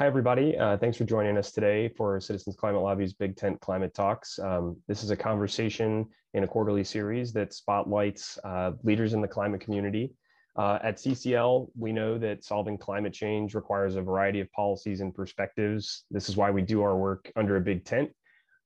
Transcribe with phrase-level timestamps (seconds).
[0.00, 0.56] Hi, everybody.
[0.56, 4.38] Uh, thanks for joining us today for Citizens Climate Lobby's Big Tent Climate Talks.
[4.38, 9.28] Um, this is a conversation in a quarterly series that spotlights uh, leaders in the
[9.28, 10.14] climate community.
[10.56, 15.14] Uh, at CCL, we know that solving climate change requires a variety of policies and
[15.14, 16.06] perspectives.
[16.10, 18.10] This is why we do our work under a big tent.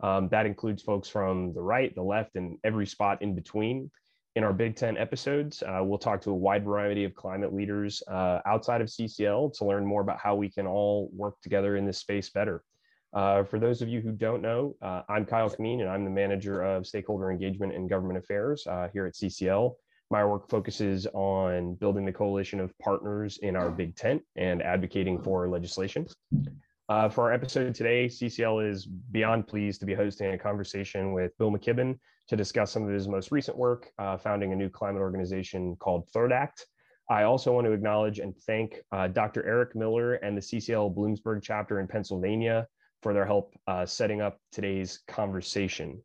[0.05, 3.91] Um, that includes folks from the right, the left, and every spot in between.
[4.37, 8.02] In our Big Tent episodes, uh, we'll talk to a wide variety of climate leaders
[8.09, 11.87] uh, outside of CCL to learn more about how we can all work together in
[11.87, 12.65] this space better.
[13.12, 16.11] Uh, for those of you who don't know, uh, I'm Kyle Kameen and I'm the
[16.11, 19.73] manager of stakeholder engagement and government affairs uh, here at CCL.
[20.11, 25.23] My work focuses on building the coalition of partners in our Big Tent and advocating
[25.23, 26.09] for legislation.
[26.89, 31.39] Uh, for our episode today, CCL is beyond pleased to be hosting a conversation with
[31.39, 35.01] Bill McKibben to discuss some of his most recent work, uh, founding a new climate
[35.01, 36.66] organization called Third Act.
[37.10, 39.44] I also want to acknowledge and thank uh, Dr.
[39.47, 42.67] Eric Miller and the CCL Bloomsburg chapter in Pennsylvania
[43.02, 46.00] for their help uh, setting up today's conversation.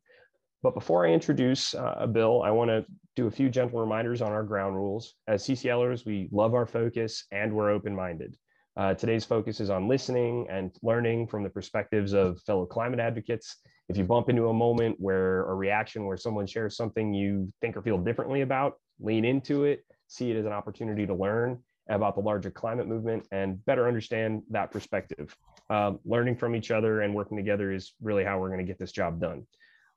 [0.61, 4.33] But before I introduce uh, Bill, I want to do a few gentle reminders on
[4.33, 5.15] our ground rules.
[5.27, 8.35] As CCLers, we love our focus and we're open-minded.
[8.75, 13.57] Uh, today's focus is on listening and learning from the perspectives of fellow climate advocates.
[13.89, 17.75] If you bump into a moment where a reaction where someone shares something you think
[17.75, 21.57] or feel differently about, lean into it, see it as an opportunity to learn
[21.89, 25.35] about the larger climate movement and better understand that perspective.
[25.71, 28.77] Um, learning from each other and working together is really how we're going to get
[28.77, 29.47] this job done.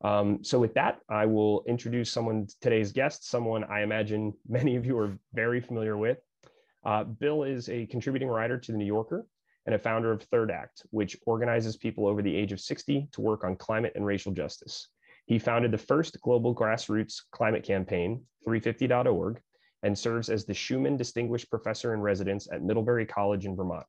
[0.03, 4.87] Um, so with that, I will introduce someone today's guest, someone I imagine many of
[4.87, 6.17] you are very familiar with.
[6.83, 9.27] Uh, Bill is a contributing writer to The New Yorker
[9.67, 13.21] and a founder of Third Act, which organizes people over the age of 60 to
[13.21, 14.89] work on climate and racial justice.
[15.27, 19.41] He founded the first global grassroots climate campaign, 350.org,
[19.83, 23.87] and serves as the Schumann Distinguished Professor in Residence at Middlebury College in Vermont.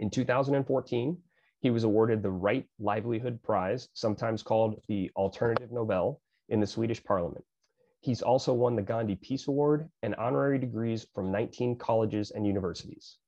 [0.00, 1.18] In 2014,
[1.60, 7.02] he was awarded the Right Livelihood Prize, sometimes called the Alternative Nobel, in the Swedish
[7.02, 7.44] parliament.
[8.00, 13.18] He's also won the Gandhi Peace Award and honorary degrees from 19 colleges and universities.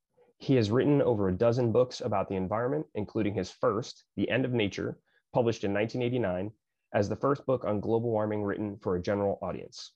[0.40, 4.46] He has written over a dozen books about the environment, including his first, The End
[4.46, 4.98] of Nature,
[5.34, 6.50] published in 1989,
[6.94, 9.92] as the first book on global warming written for a general audience.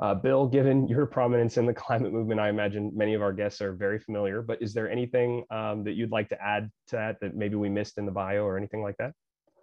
[0.00, 3.60] Uh, Bill, given your prominence in the climate movement, I imagine many of our guests
[3.60, 7.20] are very familiar, but is there anything um, that you'd like to add to that
[7.20, 9.12] that maybe we missed in the bio or anything like that?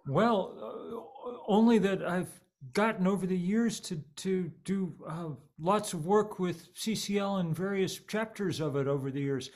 [0.06, 0.54] Well,
[1.26, 2.30] uh, only that I've
[2.72, 7.98] gotten over the years to to do uh, lots of work with CCL and various
[7.98, 9.50] chapters of it over the years.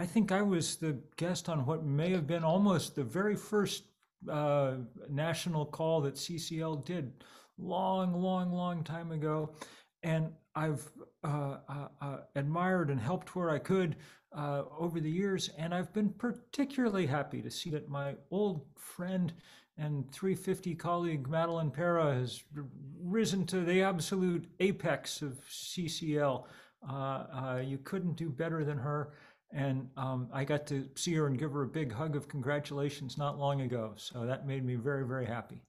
[0.00, 3.84] I think I was the guest on what may have been almost the very first
[4.30, 4.76] uh,
[5.10, 7.12] national call that CCL did,
[7.58, 9.52] long, long, long time ago,
[10.02, 10.90] and I've
[11.22, 13.96] uh, uh, uh, admired and helped where I could
[14.34, 19.34] uh, over the years, and I've been particularly happy to see that my old friend
[19.76, 22.42] and 350 colleague Madeleine Para has
[23.02, 26.46] risen to the absolute apex of CCL.
[26.88, 29.12] Uh, you couldn't do better than her.
[29.52, 33.18] And um, I got to see her and give her a big hug of congratulations
[33.18, 33.94] not long ago.
[33.96, 35.62] So that made me very, very happy.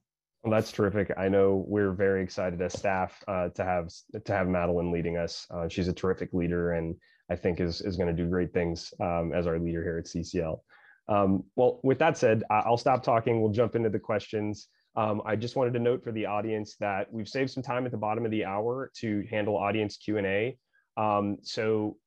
[0.43, 1.11] Well, that's terrific.
[1.17, 3.91] I know we're very excited as staff uh, to have
[4.23, 5.45] to have Madeleine leading us.
[5.51, 6.95] Uh, she's a terrific leader, and
[7.29, 10.05] I think is is going to do great things um, as our leader here at
[10.05, 10.59] CCL.
[11.07, 13.41] Um, well, with that said, I'll stop talking.
[13.41, 14.67] We'll jump into the questions.
[14.95, 17.91] Um, I just wanted to note for the audience that we've saved some time at
[17.91, 20.57] the bottom of the hour to handle audience Q&A.
[20.97, 21.97] Um, so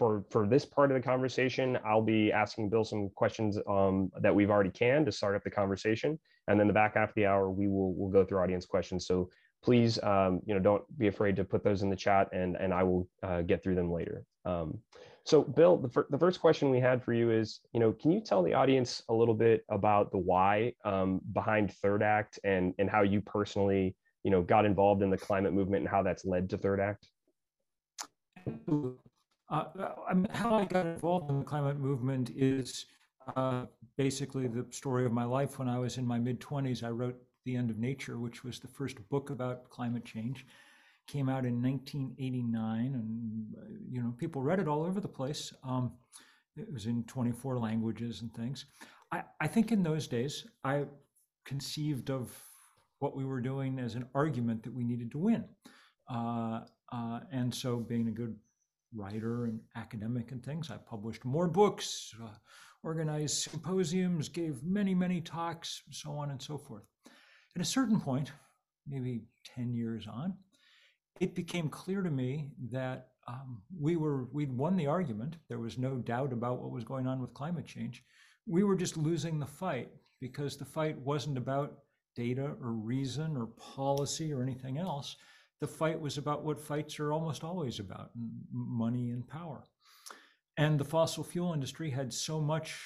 [0.00, 4.34] for, for this part of the conversation, I'll be asking Bill some questions um, that
[4.34, 6.18] we've already canned to start up the conversation.
[6.48, 9.06] And then the back half of the hour, we will we'll go through audience questions.
[9.06, 9.28] So
[9.62, 12.72] please, um, you know, don't be afraid to put those in the chat and, and
[12.72, 14.24] I will uh, get through them later.
[14.46, 14.78] Um,
[15.26, 18.10] so Bill, the, fir the first question we had for you is, you know, can
[18.10, 22.72] you tell the audience a little bit about the why um, behind Third Act and,
[22.78, 23.94] and how you personally,
[24.24, 27.06] you know, got involved in the climate movement and how that's led to Third Act?
[29.50, 29.64] Uh,
[30.08, 32.86] I mean, how I got involved in the climate movement is
[33.34, 33.66] uh,
[33.96, 35.58] basically the story of my life.
[35.58, 38.60] When I was in my mid 20s, I wrote The End of Nature, which was
[38.60, 40.46] the first book about climate change
[41.10, 45.52] came out in 1989, and uh, you know people read it all over the place.
[45.64, 45.92] Um,
[46.56, 48.66] it was in 24 languages and things.
[49.12, 50.84] I, I think in those days I
[51.44, 52.30] conceived of
[53.00, 55.44] what we were doing as an argument that we needed to win,
[56.08, 56.60] uh,
[56.92, 58.36] uh, and so being a good
[58.94, 62.28] writer and academic and things, I published more books, uh,
[62.82, 66.84] organized symposiums, gave many many talks, so on and so forth.
[67.56, 68.32] At a certain point,
[68.86, 69.22] maybe
[69.56, 70.34] 10 years on,
[71.20, 75.36] it became clear to me that um, we were we'd won the argument.
[75.48, 78.02] There was no doubt about what was going on with climate change.
[78.46, 79.90] we were just losing the fight
[80.20, 81.78] because the fight wasn't about
[82.16, 83.46] data or reason or
[83.76, 85.16] policy or anything else.
[85.60, 88.10] The fight was about what fights are almost always about
[88.52, 89.64] money and power.
[90.56, 92.78] And the fossil fuel industry had so much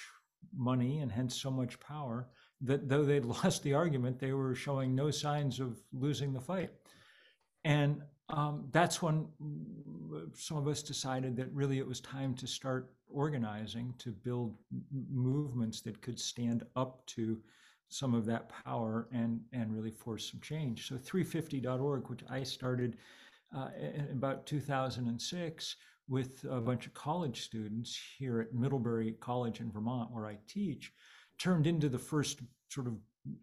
[0.56, 2.29] money and hence so much power
[2.61, 6.71] that though they'd lost the argument, they were showing no signs of losing the fight.
[7.65, 9.26] And um, that's when
[10.35, 14.56] some of us decided that really it was time to start organizing to build
[15.11, 17.38] movements that could stand up to
[17.89, 20.89] some of that power and and really force some change.
[20.89, 22.97] So 350.org, which I started
[23.57, 25.77] uh, in about 2006
[26.09, 30.93] with a bunch of college students here at Middlebury College in Vermont, where I teach,
[31.39, 32.95] turned into the first sort of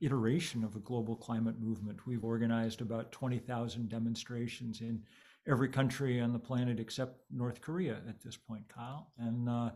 [0.01, 2.05] iteration of a global climate movement.
[2.05, 5.01] We've organized about 20,000 demonstrations in
[5.47, 9.11] every country on the planet except North Korea at this point, Kyle.
[9.17, 9.71] And uh,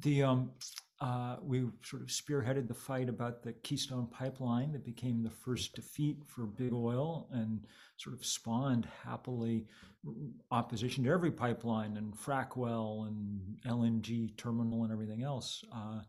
[0.00, 0.50] the um,
[1.00, 5.74] uh, we sort of spearheaded the fight about the Keystone Pipeline that became the first
[5.74, 7.66] defeat for big oil and
[7.96, 9.66] sort of spawned happily
[10.50, 15.64] opposition to every pipeline and frac well and LNG terminal and everything else.
[15.74, 16.00] Uh,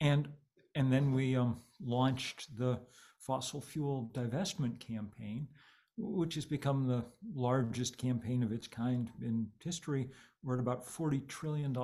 [0.00, 0.28] and
[0.74, 2.80] and then we um, launched the
[3.18, 5.46] fossil fuel divestment campaign,
[6.02, 7.04] which has become the
[7.34, 10.08] largest campaign of its kind in history.
[10.42, 11.74] We're at about $40 trillion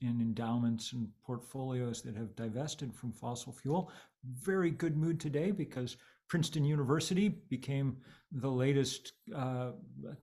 [0.00, 3.92] in endowments and portfolios that have divested from fossil fuel.
[4.24, 5.98] Very good mood today because
[6.30, 7.96] Princeton University became
[8.30, 9.72] the latest uh,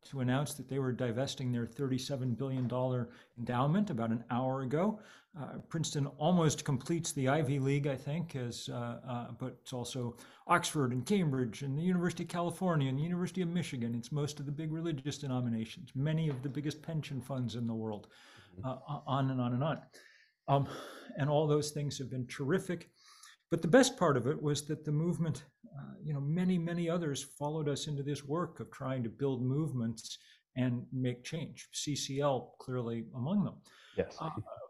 [0.06, 2.72] to announce that they were divesting their $37 billion
[3.38, 5.02] endowment about an hour ago.
[5.38, 10.16] Uh, Princeton almost completes the Ivy League, I think, as, uh, uh, but it's also
[10.48, 13.94] Oxford and Cambridge and the University of California and the University of Michigan.
[13.94, 17.76] It's most of the big religious denominations, many of the biggest pension funds in the
[17.76, 18.08] world,
[18.58, 18.70] mm-hmm.
[18.70, 19.82] uh, on and on and on.
[20.48, 20.68] Um,
[21.18, 22.90] and all those things have been terrific.
[23.50, 26.90] But the best part of it was that the movement, uh, you know, many, many
[26.90, 30.18] others followed us into this work of trying to build movements
[30.58, 31.70] and make change.
[31.74, 33.56] CCL clearly among them.
[33.96, 34.18] Yes.
[34.20, 34.30] Uh,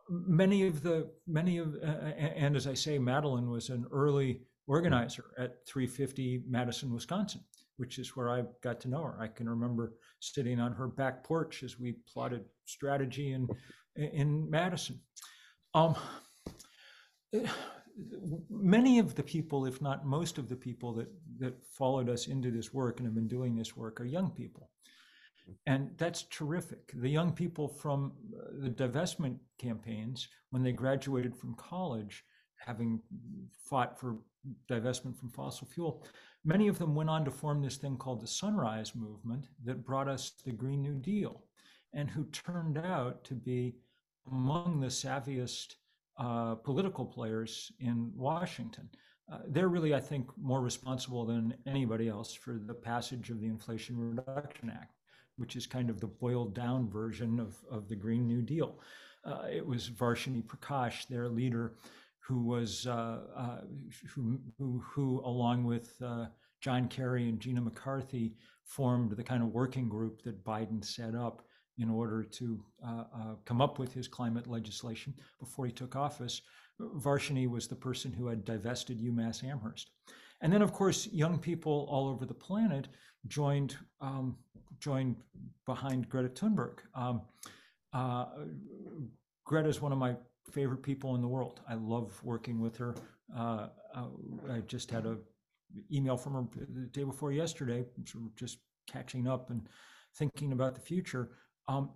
[0.10, 5.26] many of the many of uh, and as I say, Madeleine was an early organizer
[5.38, 7.42] at 350 Madison, Wisconsin,
[7.78, 9.18] which is where I got to know her.
[9.20, 13.48] I can remember sitting on her back porch as we plotted strategy in
[13.96, 15.00] in Madison.
[15.74, 15.96] Um,
[18.50, 21.10] many of the people, if not most of the people that
[21.40, 24.70] that followed us into this work and have been doing this work, are young people.
[25.66, 26.92] And that's terrific.
[26.94, 32.24] The young people from uh, the divestment campaigns, when they graduated from college,
[32.58, 33.02] having
[33.70, 34.18] fought for
[34.70, 36.06] divestment from fossil fuel,
[36.44, 40.08] many of them went on to form this thing called the Sunrise Movement that brought
[40.08, 41.44] us the Green New Deal,
[41.94, 43.76] and who turned out to be
[44.30, 45.76] among the savviest
[46.18, 48.90] uh, political players in Washington.
[49.32, 53.48] Uh, they're really, I think, more responsible than anybody else for the passage of the
[53.48, 54.98] Inflation Reduction Act
[55.38, 58.80] which is kind of the boiled down version of, of the Green New Deal.
[59.24, 61.74] Uh, it was Varshini Prakash, their leader,
[62.20, 63.62] who was uh, uh,
[64.14, 66.02] who, who, who, along with
[66.60, 71.44] John Kerry and Gina McCarthy, formed the kind of working group that Biden set up
[71.78, 76.42] in order to uh, uh, come up with his climate legislation before he took office.
[76.80, 79.92] Varshini was the person who had divested UMass Amherst.
[80.42, 82.88] And then, of course, young people all over the planet
[83.28, 84.38] joined um,
[84.80, 85.16] joined
[85.66, 86.80] behind Greta Thunberg.
[86.94, 87.22] Um,
[87.94, 88.26] uh,
[89.44, 90.16] Greta is one of my
[90.52, 91.62] favorite people in the world.
[91.68, 92.96] I love working with her.
[93.36, 94.06] Uh, uh
[94.52, 95.18] I just had a
[95.92, 97.86] email from her the day before yesterday,
[98.36, 99.68] just catching up and
[100.16, 101.32] thinking about the future.
[101.68, 101.90] Um,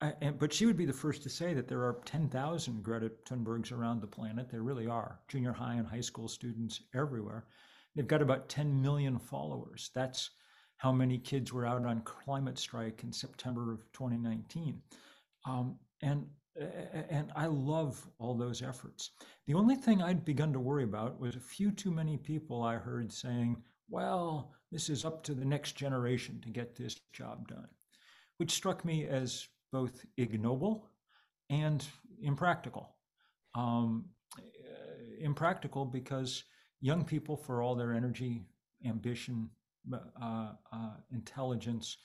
[0.00, 3.10] I, and, but she would be the first to say that there are 10,000 Greta
[3.28, 4.48] Thunbergs around the planet.
[4.48, 7.46] There really are, junior high and high school students everywhere.
[7.96, 9.90] They've got about 10 million followers.
[9.94, 10.30] That's
[10.76, 14.80] how many kids were out on climate strike in September of 2019.
[15.46, 16.26] Um, and
[17.10, 19.10] and I love all those efforts.
[19.46, 22.74] The only thing I'd begun to worry about was a few too many people I
[22.74, 27.68] heard saying, well, this is up to the next generation to get this job done,
[28.38, 30.88] which struck me as both ignoble
[31.50, 31.84] and
[32.22, 32.96] impractical.
[33.54, 34.06] Um,
[35.20, 36.44] impractical because
[36.80, 38.46] young people, for all their energy,
[38.86, 39.50] ambition,
[39.92, 41.96] uh, uh, intelligence,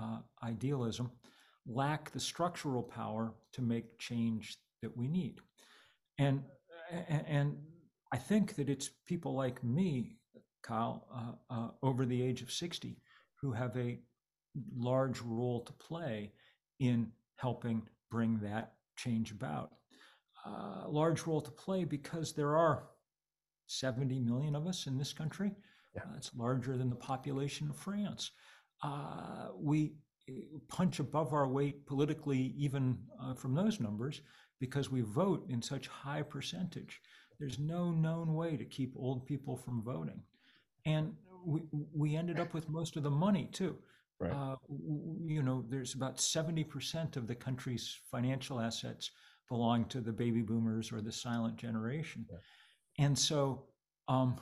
[0.00, 1.10] uh, idealism,
[1.66, 5.40] lack the structural power to make change that we need.
[6.18, 6.42] And,
[7.08, 7.56] and
[8.12, 10.16] I think that it's people like me,
[10.62, 12.98] Kyle, uh, uh, over the age of 60,
[13.40, 13.98] who have a
[14.76, 16.32] large role to play
[16.78, 19.72] in helping bring that change about.
[20.44, 22.84] a large role to play because there are
[23.66, 25.52] 70 million of us in this country.
[25.94, 26.02] Yeah.
[26.02, 28.32] Uh, it's larger than the population of France.
[28.82, 29.94] Uh, we
[30.28, 34.22] uh, punch above our weight politically, even uh, from those numbers,
[34.58, 37.00] because we vote in such high percentage.
[37.38, 40.22] There's no known way to keep old people from voting.
[40.84, 41.14] And
[41.44, 41.62] we,
[41.94, 43.76] we ended up with most of the money too.
[44.20, 44.32] Right.
[44.32, 44.56] Uh,
[45.24, 49.10] you know, there's about 70% of the country's financial assets
[49.48, 52.26] belong to the baby boomers or the silent generation.
[52.30, 53.06] Yeah.
[53.06, 53.64] And so,
[54.08, 54.36] um,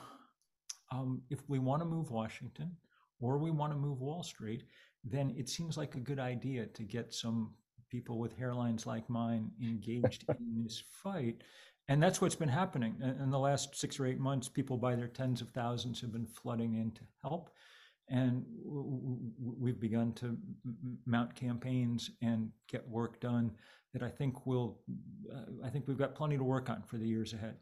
[0.91, 2.77] um, if we want to move Washington
[3.21, 4.65] or we want to move Wall Street,
[5.05, 7.55] then it seems like a good idea to get some
[7.91, 11.43] people with hairlines like mine engaged in this fight.
[11.89, 12.97] And that's what's been happening.
[13.01, 16.27] In the last six or eight months, people by their tens of thousands have been
[16.27, 17.51] flooding in to help.
[18.11, 20.37] And we've begun to
[21.05, 23.51] mount campaigns and get work done
[23.93, 24.81] that I think will,
[25.33, 27.57] uh, I think we've got plenty to work on for the years ahead.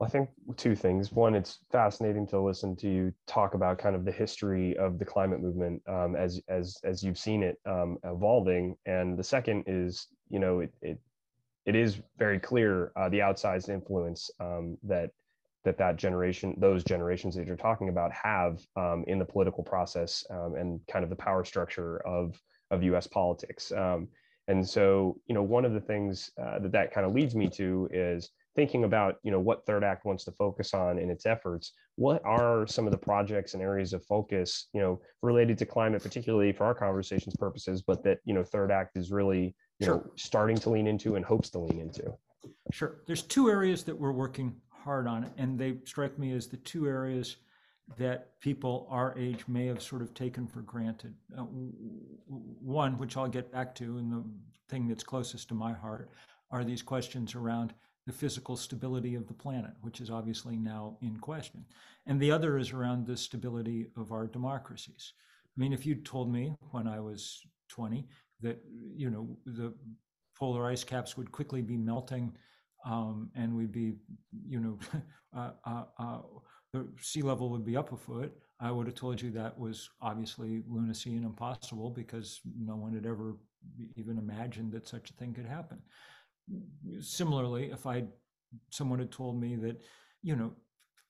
[0.00, 0.28] I think
[0.58, 1.10] two things.
[1.10, 5.06] One, it's fascinating to listen to you talk about kind of the history of the
[5.06, 8.76] climate movement um, as as as you've seen it um, evolving.
[8.84, 10.98] And the second is, you know, it it,
[11.64, 15.12] it is very clear uh, the outsized influence um, that
[15.66, 20.24] that that generation, those generations that you're talking about, have um, in the political process
[20.30, 23.06] um, and kind of the power structure of of U.S.
[23.06, 23.70] politics.
[23.72, 24.08] Um,
[24.48, 27.48] and so, you know, one of the things uh, that that kind of leads me
[27.50, 31.26] to is thinking about you know what third act wants to focus on in its
[31.26, 35.66] efforts what are some of the projects and areas of focus you know related to
[35.66, 39.84] climate particularly for our conversations purposes but that you know third act is really you
[39.84, 39.96] sure.
[39.96, 42.10] know starting to lean into and hopes to lean into
[42.72, 45.32] sure there's two areas that we're working hard on it.
[45.36, 47.36] and they strike me as the two areas
[47.98, 53.28] that people our age may have sort of taken for granted uh, one which i'll
[53.28, 54.24] get back to and the
[54.68, 56.10] thing that's closest to my heart
[56.50, 57.74] are these questions around
[58.06, 61.64] the physical stability of the planet, which is obviously now in question.
[62.06, 65.12] And the other is around the stability of our democracies.
[65.56, 68.06] I mean, if you'd told me when I was 20
[68.42, 68.62] that,
[68.94, 69.74] you know, the
[70.38, 72.32] polar ice caps would quickly be melting
[72.84, 73.94] um, and we'd be,
[74.46, 74.78] you know,
[75.36, 76.18] uh, uh, uh,
[76.72, 79.88] the sea level would be up a foot, I would have told you that was
[80.00, 83.36] obviously lunacy and impossible because no one had ever
[83.96, 85.78] even imagined that such a thing could happen
[87.00, 88.04] similarly, if I
[88.70, 89.82] someone had told me that,
[90.22, 90.52] you know,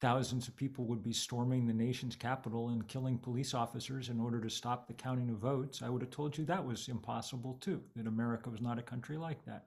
[0.01, 4.41] thousands of people would be storming the nation's capital and killing police officers in order
[4.41, 7.83] to stop the counting of votes, I would have told you that was impossible too,
[7.95, 9.67] that America was not a country like that.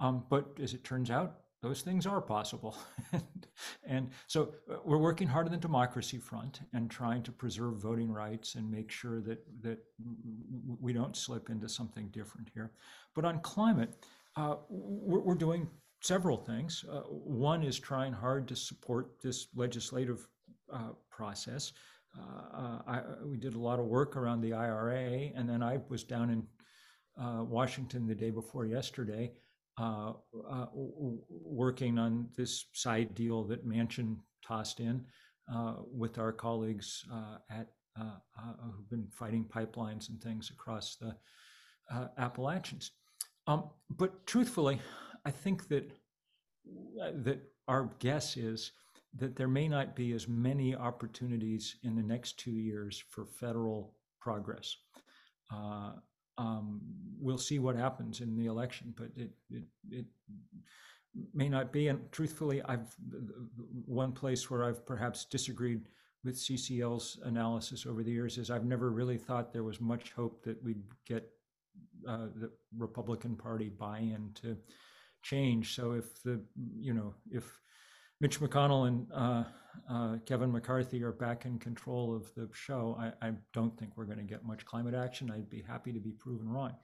[0.00, 2.76] Um, but as it turns out, those things are possible.
[3.86, 8.10] and so uh, we're working hard on the democracy front and trying to preserve voting
[8.10, 9.78] rights and make sure that, that
[10.80, 12.72] we don't slip into something different here.
[13.14, 13.92] But on climate,
[14.36, 15.68] uh, we're, we're, doing
[16.00, 16.84] several things.
[16.90, 20.26] Uh, one is trying hard to support this legislative
[20.72, 21.72] uh, process.
[22.18, 26.04] Uh, I, we did a lot of work around the IRA, and then I was
[26.04, 26.46] down in
[27.22, 29.32] uh, Washington the day before yesterday,
[29.78, 30.12] uh,
[31.28, 35.04] working on this side deal that Manchin tossed in
[35.92, 37.04] with our colleagues
[37.50, 41.16] at who've been fighting pipelines and things across the
[42.18, 42.92] Appalachians.
[43.46, 44.80] Um, but truthfully,
[45.24, 45.90] I think that
[47.02, 48.72] uh, that our guess is
[49.16, 53.94] that there may not be as many opportunities in the next two years for federal
[54.20, 54.76] progress.
[55.52, 55.92] Uh,
[56.40, 56.80] um,
[57.20, 60.06] we'll see what happens in the election, but it, it, it
[61.34, 61.88] may not be.
[61.88, 62.94] And truthfully, I've
[63.84, 65.82] one place where I've perhaps disagreed
[66.24, 70.42] with CCL's analysis over the years is I've never really thought there was much hope
[70.44, 71.28] that we'd get
[72.08, 74.56] uh, the Republican Party buy-in to
[75.22, 75.74] change.
[75.74, 76.40] So if the
[76.78, 77.60] you know if
[78.20, 79.44] Mitch McConnell and uh,
[79.88, 84.04] uh, Kevin McCarthy are back in control of the show, I, I don't think we're
[84.04, 85.30] going to get much climate action.
[85.30, 86.74] I'd be happy to be proven wrong.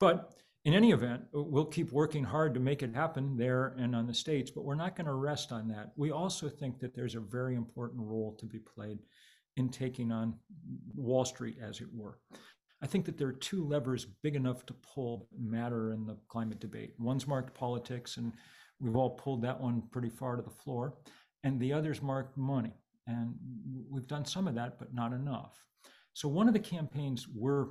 [0.00, 0.32] But
[0.64, 4.14] in any event, we'll keep working hard to make it happen there and on the
[4.14, 5.92] states, but we're not going to rest on that.
[5.96, 9.00] We also think that there's a very important role to be played
[9.56, 10.34] in taking on
[10.94, 12.18] Wall Street, as it were.
[12.82, 16.16] I think that there are two levers big enough to pull that matter in the
[16.28, 16.94] climate debate.
[16.98, 18.32] One's marked politics, and
[18.82, 20.94] we've all pulled that one pretty far to the floor,
[21.44, 22.72] and the other's marked money.
[23.06, 23.34] And
[23.90, 25.64] we've done some of that, but not enough.
[26.12, 27.68] So, one of the campaigns we're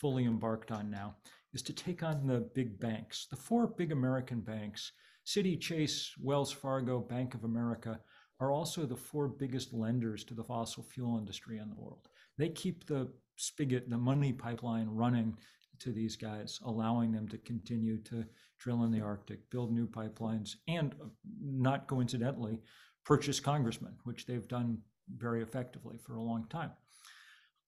[0.00, 1.16] fully embarked on now
[1.52, 3.26] is to take on the big banks.
[3.30, 4.92] The four big American banks,
[5.26, 8.00] Citi, Chase, Wells Fargo, Bank of America,
[8.40, 12.08] are also the four biggest lenders to the fossil fuel industry in the world.
[12.38, 15.36] They keep the spigot, the money pipeline running
[15.80, 18.24] to these guys, allowing them to continue to
[18.58, 21.06] drill in the Arctic, build new pipelines, and uh,
[21.42, 22.60] not coincidentally,
[23.04, 24.78] purchase congressmen, which they've done
[25.16, 26.70] very effectively for a long time.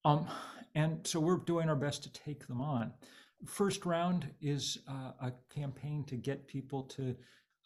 [0.05, 0.27] Um,
[0.75, 2.91] and so we're doing our best to take them on.
[3.45, 7.15] First round is uh, a campaign to get people to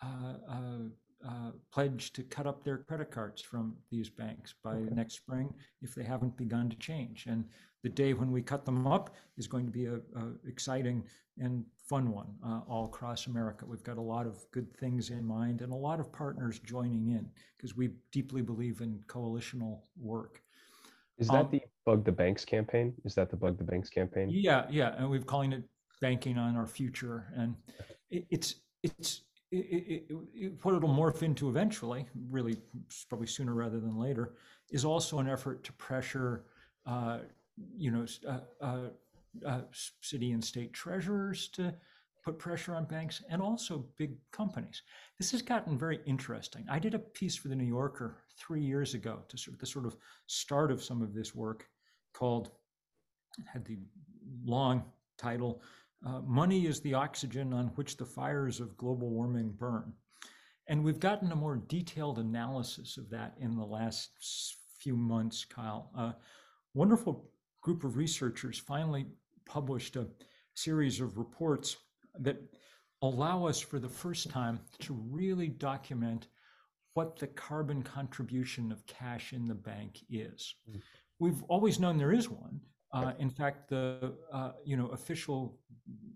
[0.04, 4.94] uh, uh, uh, pledge to cut up their credit cards from these banks by okay.
[4.94, 7.26] next spring if they haven't begun to change.
[7.28, 7.46] And
[7.88, 11.02] the day when we cut them up is going to be a, a exciting
[11.40, 13.66] and fun one uh, all across America.
[13.66, 17.08] We've got a lot of good things in mind and a lot of partners joining
[17.12, 20.42] in because we deeply believe in coalitional work.
[21.18, 22.94] Is that um, the Bug the Banks campaign?
[23.06, 24.28] Is that the Bug the Banks campaign?
[24.30, 25.64] Yeah, yeah, and we're calling it
[26.02, 27.56] banking on our future, and
[28.12, 32.58] it, it's it's it, it, it, what it'll morph into eventually, really
[33.08, 34.34] probably sooner rather than later,
[34.72, 36.44] is also an effort to pressure,
[36.86, 37.20] uh,
[37.76, 38.90] you know, uh, uh,
[39.46, 39.62] uh,
[40.02, 41.74] city and state treasurers to
[42.24, 44.82] put pressure on banks and also big companies.
[45.18, 46.66] This has gotten very interesting.
[46.70, 49.66] I did a piece for the New Yorker three years ago to sort of the
[49.66, 49.96] sort of
[50.28, 51.68] start of some of this work
[52.14, 52.52] called,
[53.46, 53.78] had the
[54.44, 54.84] long
[55.18, 55.62] title,
[56.06, 59.94] uh, Money is the Oxygen on Which the Fires of Global Warming Burn.
[60.68, 64.10] And we've gotten a more detailed analysis of that in the last
[64.80, 65.90] few months, Kyle.
[65.96, 66.16] A
[66.74, 67.32] wonderful
[67.68, 69.06] group of researchers finally
[69.46, 70.08] published a
[70.54, 71.76] series of reports
[72.18, 72.38] that
[73.02, 76.30] allow us for the first time to really document
[76.94, 80.56] what the carbon contribution of cash in the bank is.
[80.72, 80.82] Mm.
[81.20, 82.62] We've always known there is one.
[82.94, 85.60] Uh, in fact, the uh, you know official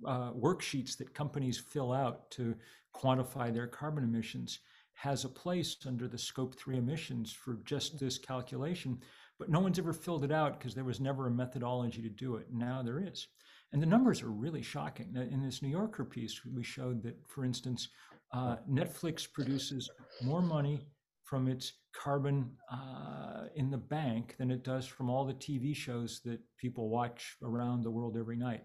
[0.07, 2.55] uh, worksheets that companies fill out to
[2.95, 4.59] quantify their carbon emissions
[4.93, 9.01] has a place under the scope three emissions for just this calculation,
[9.41, 12.35] but no one's ever filled it out because there was never a methodology to do
[12.35, 12.45] it.
[12.53, 13.27] Now there is.
[13.73, 15.15] And the numbers are really shocking.
[15.15, 17.89] In this New Yorker piece, we showed that, for instance,
[18.35, 19.89] uh, Netflix produces
[20.23, 20.85] more money
[21.23, 26.21] from its carbon uh, in the bank than it does from all the TV shows
[26.23, 28.61] that people watch around the world every night.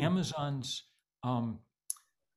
[0.00, 0.06] Hmm.
[0.06, 0.86] Amazon's
[1.22, 1.60] um,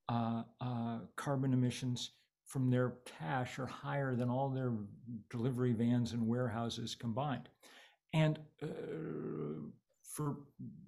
[0.09, 2.11] uh, uh, carbon emissions
[2.53, 4.73] from their cash are higher than all their
[5.31, 7.49] delivery vans and warehouses combined.
[8.13, 8.67] And uh,
[10.03, 10.35] for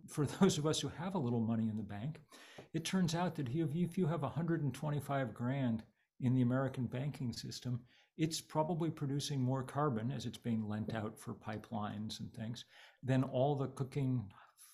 [0.08, 2.22] for those of us who have a little money in the bank,
[2.76, 5.82] it turns out that if you have 125 grand
[6.22, 7.80] in the American banking system,
[8.16, 12.66] it's probably producing more carbon as it's being lent out for pipelines and things
[13.02, 14.24] than all the cooking,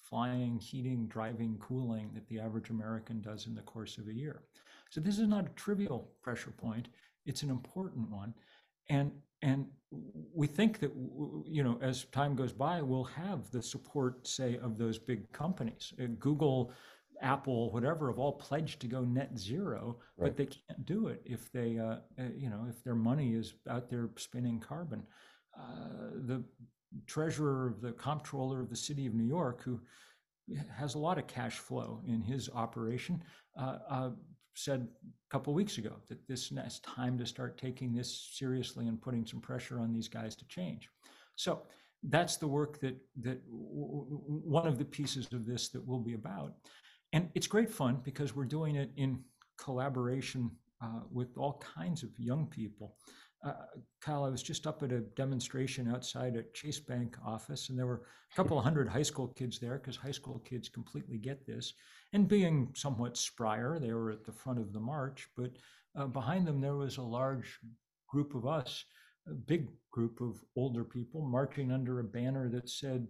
[0.04, 4.42] flying, heating, driving, cooling that the average American does in the course of a year.
[4.92, 6.90] So this is not a trivial pressure point.
[7.26, 8.34] It's an important one.
[8.90, 9.66] And and
[10.34, 10.92] we think that
[11.46, 15.94] you know as time goes by we'll have the support say of those big companies
[16.02, 16.72] uh, google
[17.22, 20.28] apple whatever have all pledged to go net zero right.
[20.28, 23.56] but they can't do it if they uh, uh, you know if their money is
[23.70, 25.04] out there spinning carbon
[25.60, 26.44] uh, the
[27.06, 29.80] treasurer of the comptroller of the city of new york who
[30.76, 33.22] has a lot of cash flow in his operation
[33.60, 34.10] uh, uh,
[34.54, 39.02] said a couple weeks ago that this is time to start taking this seriously and
[39.02, 40.90] putting some pressure on these guys to change.
[41.36, 41.62] So
[42.04, 46.54] that's the work that that one of the pieces of this that will be about,
[47.14, 49.20] and it's great fun because we're doing it in
[49.58, 52.96] collaboration uh, with all kinds of young people.
[53.44, 53.54] Uh,
[54.02, 57.88] Kyle, I was just up at a demonstration outside a Chase Bank office, and there
[57.88, 61.46] were a couple of hundred high school kids there because high school kids completely get
[61.48, 61.74] this.
[62.14, 65.52] And being somewhat sprier, they were at the front of the march, but
[65.98, 67.60] uh, behind them there was a large
[68.08, 68.86] group of us,
[69.28, 73.08] a big group of older people marching under a banner that said,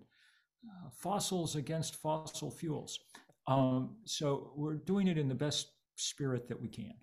[0.65, 2.99] uh, Fossils against fossil fuels.
[3.47, 6.93] Um, so we're doing it in the best spirit that we can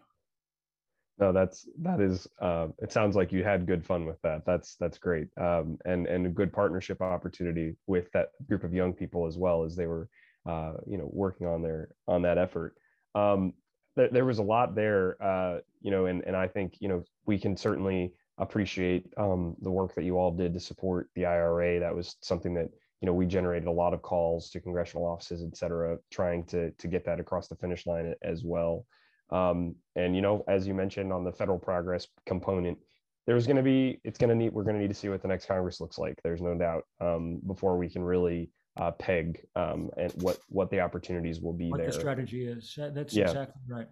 [1.19, 4.45] no that's that is uh, it sounds like you had good fun with that.
[4.47, 5.29] That's that's great.
[5.39, 9.65] Um, and and a good partnership opportunity with that group of young people as well
[9.65, 10.09] as they were
[10.47, 12.75] uh, you know working on their on that effort.
[13.15, 13.55] Um,
[13.97, 17.05] there, there was a lot there uh, you know and and i think you know
[17.27, 21.81] we can certainly appreciate um, the work that you all did to support the ira
[21.81, 25.45] that was something that you know we generated a lot of calls to congressional offices
[25.45, 28.87] et cetera trying to to get that across the finish line as well
[29.31, 32.79] um, and you know, as you mentioned on the federal progress component,
[33.27, 35.23] there's going to be it's going to need we're going to need to see what
[35.23, 36.15] the next Congress looks like.
[36.23, 40.81] There's no doubt um, before we can really uh, peg um, and what what the
[40.81, 41.89] opportunities will be what there.
[41.89, 42.79] the strategy is.
[42.79, 43.25] That's yeah.
[43.25, 43.87] exactly right.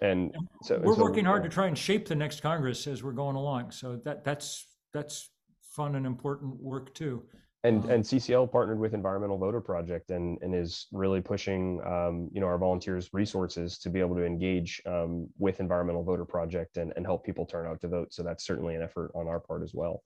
[0.00, 3.02] And, and so we're so, working hard to try and shape the next Congress as
[3.02, 3.72] we're going along.
[3.72, 7.24] So that that's that's fun and important work too.
[7.64, 12.28] And Um, and CCL partnered with Environmental Voter Project and and is really pushing um,
[12.32, 16.76] you know our volunteers resources to be able to engage um, with Environmental Voter Project
[16.76, 18.12] and, and help people turn out to vote.
[18.12, 20.02] So that's certainly an effort on our part as well.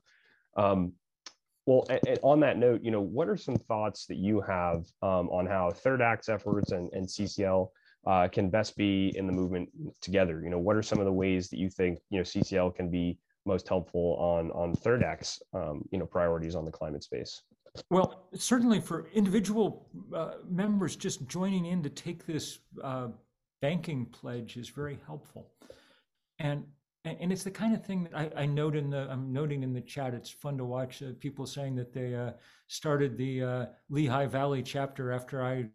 [0.56, 0.94] Um,
[1.66, 1.86] well,
[2.22, 5.70] on that note, you know, what are some thoughts that you have um, on how
[5.70, 7.68] Third Act's efforts and, and CCL
[8.04, 9.68] uh, can best be in the movement
[10.00, 10.40] together?
[10.42, 12.90] You know, what are some of the ways that you think you know CCL can
[12.90, 17.42] be most helpful on on Third Act's um, you know priorities on the climate space?
[17.90, 23.08] Well, certainly for individual uh, members, just joining in to take this uh,
[23.62, 25.50] banking pledge is very helpful.
[26.38, 26.64] And
[27.04, 29.72] and it's the kind of thing that I, I note in the I'm noting in
[29.72, 30.14] the chat.
[30.14, 32.32] It's fun to watch uh, people saying that they uh,
[32.68, 35.66] started the uh, Lehigh Valley chapter after I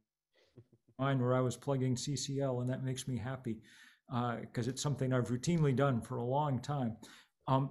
[0.99, 3.61] mine where I was plugging CCL, and that makes me happy
[4.41, 6.95] because it's something I've routinely done for a long time.
[7.47, 7.69] Um,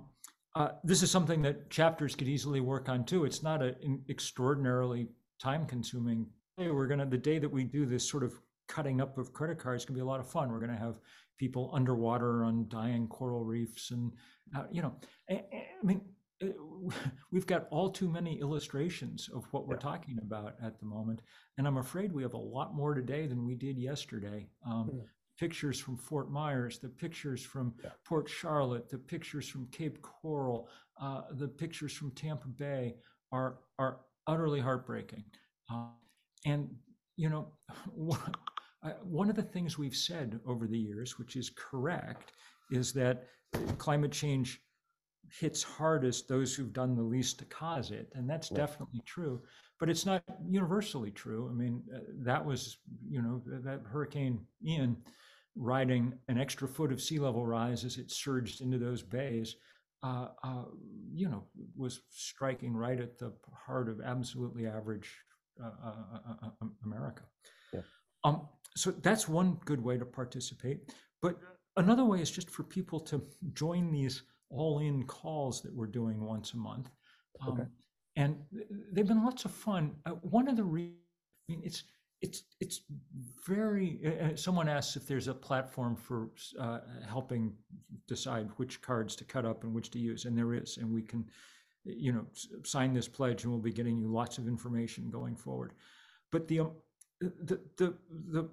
[0.54, 3.24] uh, this is something that chapters could easily work on too.
[3.24, 5.08] It's not an extraordinarily
[5.38, 6.26] time-consuming.
[6.56, 8.34] Hey, we're gonna the day that we do this sort of
[8.68, 10.50] cutting up of credit cards can be a lot of fun.
[10.50, 10.98] We're gonna have
[11.38, 14.12] people underwater on dying coral reefs, and
[14.56, 14.94] uh, you know,
[15.30, 16.00] I, I mean,
[16.42, 16.46] uh,
[17.30, 19.80] we've got all too many illustrations of what we're Yeah.
[19.80, 21.20] talking about at the moment,
[21.58, 24.48] and I'm afraid we have a lot more today than we did yesterday.
[24.66, 25.04] Um, Mm.
[25.38, 27.90] Pictures from Fort Myers, the pictures from Yeah.
[28.04, 30.68] Port Charlotte, the pictures from Cape Coral,
[30.98, 32.96] uh, the pictures from Tampa Bay
[33.32, 35.24] are are utterly heartbreaking.
[35.70, 35.90] Uh,
[36.46, 36.74] and
[37.16, 37.52] you know,
[39.02, 42.32] one of the things we've said over the years, which is correct,
[42.70, 43.26] is that
[43.78, 44.62] climate change
[45.28, 48.58] hits hardest those who've done the least to cause it, and that's Yeah.
[48.58, 49.42] definitely true.
[49.78, 51.48] But it's not universally true.
[51.50, 54.96] I mean, uh, that was you know that Hurricane Ian
[55.56, 59.56] riding an extra foot of sea level rise as it surged into those bays,
[60.02, 60.64] uh, uh,
[61.12, 61.44] you know,
[61.76, 65.10] was striking right at the heart of absolutely average
[65.62, 67.22] uh, uh, uh, uh, uh, America.
[67.72, 67.80] Yeah.
[68.24, 70.92] Um, so that's one good way to participate.
[71.22, 71.38] But
[71.76, 73.22] another way is just for people to
[73.54, 76.90] join these all-in calls that we're doing once a month.
[77.40, 77.64] Um, Okay.
[78.18, 78.38] And
[78.92, 79.94] they've been lots of fun.
[80.06, 80.94] Uh, one of the re-
[81.48, 81.84] I mean, it's
[82.22, 82.80] it's it's
[83.46, 84.00] very.
[84.04, 87.52] Uh, someone asks if there's a platform for uh, helping
[88.06, 91.02] decide which cards to cut up and which to use, and there is, and we
[91.02, 91.26] can,
[91.84, 92.26] you know,
[92.64, 95.72] sign this pledge, and we'll be getting you lots of information going forward.
[96.32, 96.72] But the um,
[97.20, 97.94] the the
[98.32, 98.48] the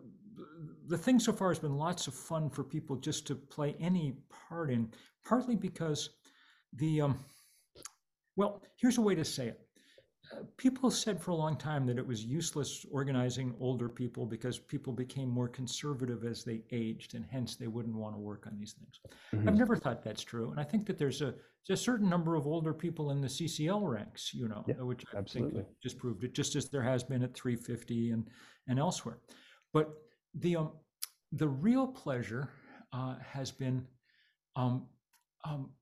[0.87, 4.17] the thing so far has been lots of fun for people just to play any
[4.49, 4.91] part in,
[5.25, 6.09] partly because
[6.73, 7.19] the um,
[8.35, 9.61] well, here's a way to say it.
[10.57, 14.93] People said for a long time that it was useless organizing older people because people
[14.93, 18.73] became more conservative as they aged, and hence they wouldn't want to work on these
[18.73, 18.99] things.
[19.33, 19.57] I've Mhm.
[19.57, 22.45] never thought that's true, and I think that there's a there's a certain number of
[22.45, 25.61] older people in the CCL ranks, you know, Yeah, which I absolutely.
[25.63, 28.29] think just proved it, just as there has been at 350 and
[28.67, 29.19] and elsewhere.
[29.71, 29.93] But
[30.33, 30.71] the um,
[31.31, 32.49] the real pleasure
[32.91, 33.87] uh, has been
[34.55, 34.87] um,
[35.45, 35.73] um,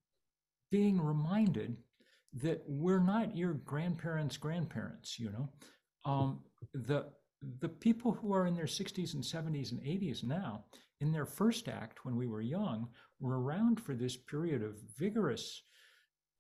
[0.69, 1.77] being reminded
[2.33, 5.19] that we're not your grandparents' grandparents.
[5.19, 5.49] You know,
[6.05, 6.39] um,
[6.73, 7.07] the
[7.59, 10.65] the people who are in their 60s and 70s and 80s now,
[10.99, 12.87] in their first act when we were young,
[13.19, 15.63] were around for this period of vigorous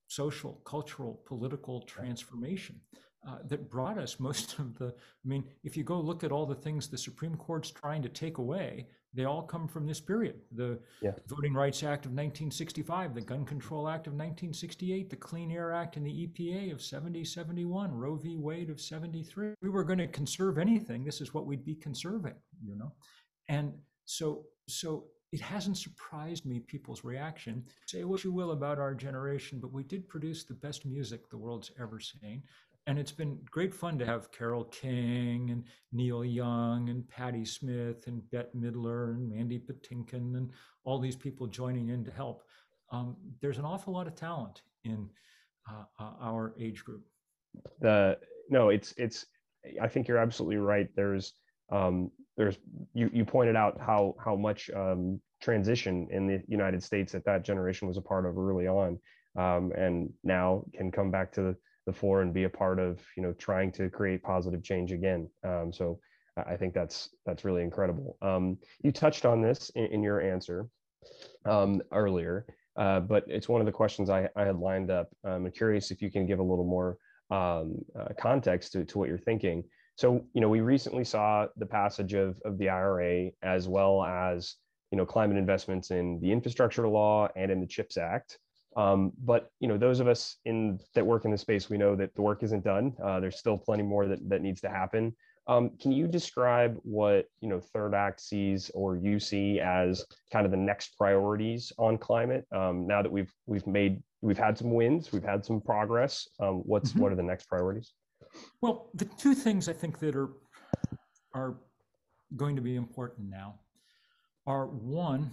[0.07, 2.79] social, cultural, political transformation
[3.27, 4.87] uh, that brought us most of the.
[4.87, 8.09] I mean, if you go look at all the things the Supreme Court's trying to
[8.09, 10.35] take away, they all come from this period.
[10.53, 11.11] The Yeah.
[11.27, 15.97] Voting Rights Act of 1965, the Gun Control Act of 1968, the Clean Air Act
[15.97, 18.37] and the EPA of 70, 71, Roe v.
[18.37, 19.53] Wade of 73.
[19.61, 21.03] We were going to conserve anything.
[21.03, 22.93] This is what we'd be conserving, you know?
[23.49, 23.73] And
[24.05, 27.65] so, so it hasn't surprised me people's reaction.
[27.87, 31.37] Say what you will about our generation, but we did produce the best music the
[31.37, 32.43] world's ever seen.
[32.87, 38.07] And it's been great fun to have Carole King and Neil Young and Patti Smith
[38.07, 40.49] and Bette Midler and Mandy Patinkin and
[40.83, 42.43] all these people joining in to help.
[42.91, 45.07] Um, there's an awful lot of talent in
[45.69, 47.05] uh, uh, our age group.
[47.81, 48.17] the
[48.49, 49.25] no it's it's
[49.81, 51.33] i think you're absolutely right there's
[51.71, 52.57] um there's
[52.93, 57.43] you you pointed out how how much um transition in the united states that that
[57.43, 58.97] generation was a part of early on
[59.37, 63.23] um and now can come back to the, fore and be a part of you
[63.23, 65.99] know trying to create positive change again um so
[66.37, 70.21] i I think that's that's really incredible um you touched on this in, in your
[70.21, 70.67] answer
[71.45, 72.45] um earlier
[72.77, 75.09] uh, but it's one of the questions I, I had lined up.
[75.23, 76.97] Um, I'm curious if you can give a little more
[77.29, 79.63] um, uh, context to, to what you're thinking.
[79.97, 84.55] So, you know, we recently saw the passage of, of the IRA as well as,
[84.91, 88.39] you know, climate investments in the infrastructure law and in the CHIPS Act.
[88.75, 91.95] Um, but you know, those of us in that work in the space, we know
[91.95, 92.93] that the work isn't done.
[93.03, 95.13] Uh, there's still plenty more that, that needs to happen.
[95.47, 100.45] Um, can you describe what you know Third Act sees or you see as kind
[100.45, 102.45] of the next priorities on climate?
[102.55, 106.27] Um, now that we've we've made we've had some wins, we've had some progress.
[106.39, 107.01] Um, what's mm-hmm.
[107.01, 107.91] what are the next priorities?
[108.61, 110.29] Well, the two things I think that are
[111.33, 111.57] are
[112.37, 113.59] going to be important now
[114.45, 115.31] are one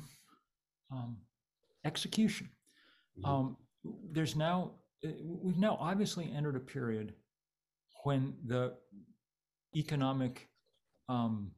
[0.90, 1.18] um,
[1.85, 2.48] execution.
[3.18, 3.31] Mm-hmm.
[3.31, 3.57] Um,
[4.12, 4.72] there's now
[5.04, 7.14] uh, we've now obviously entered a period
[8.04, 8.74] when the
[9.76, 10.48] economic
[11.09, 11.50] um,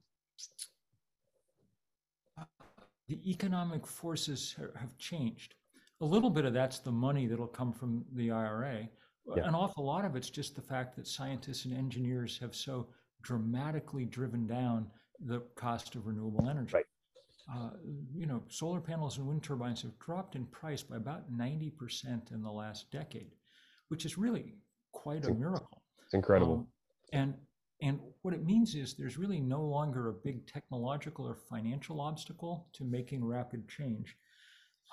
[3.08, 5.54] the economic forces have changed.
[6.00, 8.88] A little bit of that's the money that'll come from the IRA.
[9.36, 9.46] Yeah.
[9.46, 12.88] An awful lot of it's just the fact that scientists and engineers have so
[13.22, 14.86] dramatically driven down
[15.26, 16.74] the cost of renewable energy.
[16.74, 16.86] Right.
[17.52, 17.70] Uh,
[18.14, 22.42] you know, solar panels and wind turbines have dropped in price by about 90% in
[22.42, 23.32] the last decade,
[23.88, 24.54] which is really
[24.92, 25.82] quite a miracle.
[26.04, 26.54] It's incredible.
[26.54, 26.66] Um,
[27.12, 27.34] and
[27.82, 32.68] and what it means is there's really no longer a big technological or financial obstacle
[32.74, 34.16] to making rapid change.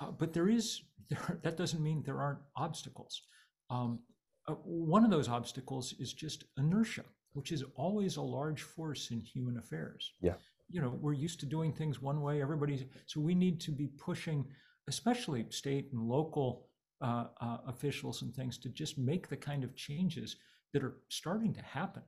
[0.00, 3.22] Uh, but there is, there, that doesn't mean there aren't obstacles.
[3.70, 4.00] Um,
[4.46, 9.20] uh, one of those obstacles is just inertia, which is always a large force in
[9.20, 10.12] human affairs.
[10.22, 10.34] Yeah.
[10.70, 13.86] You know, we're used to doing things one way, everybody's, so we need to be
[13.86, 14.44] pushing,
[14.88, 16.66] especially state and local
[17.00, 20.36] uh, uh officials and things, to just make the kind of changes
[20.72, 22.02] that are starting to happen.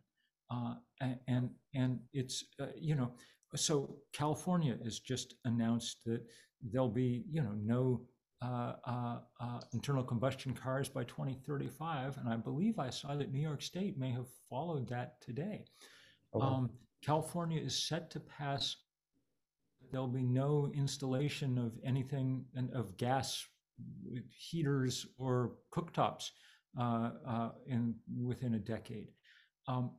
[0.51, 0.75] Uh,
[1.29, 3.12] and and it's uh, you know
[3.57, 6.23] so California has just announced that
[6.62, 8.03] there'll be you know no
[8.42, 13.40] uh, uh, uh internal combustion cars by 2035, and I believe I saw that New
[13.40, 15.64] York State may have followed that today.
[16.35, 16.46] Okay.
[16.46, 16.70] Um,
[17.03, 18.77] California is set to pass.
[19.91, 23.45] There'll be no installation of anything and of gas
[24.31, 26.31] heaters or cooktops
[26.79, 29.09] uh, in within a decade.
[29.67, 29.93] Um,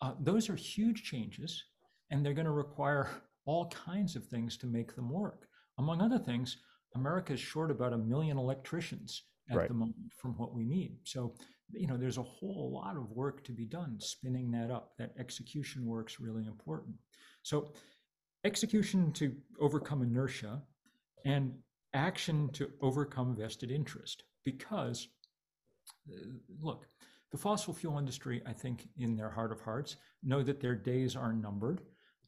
[0.00, 1.64] uh, those are huge changes,
[2.10, 3.08] and they're going to require
[3.44, 5.48] all kinds of things to make them work.
[5.78, 6.58] Among other things,
[6.94, 9.68] America is short about a million electricians at right.
[9.68, 10.96] the moment from what we need.
[11.04, 11.34] So,
[11.72, 14.92] you know, there's a whole lot of work to be done spinning that up.
[14.98, 16.96] That execution work's really important.
[17.42, 17.72] So,
[18.44, 20.62] execution to overcome inertia
[21.24, 21.52] and
[21.94, 24.24] action to overcome vested interest.
[24.44, 25.08] Because,
[26.10, 26.16] uh,
[26.60, 26.86] look,
[27.30, 31.16] the fossil fuel industry, I think, in their heart of hearts, know that their days
[31.16, 31.82] are numbered,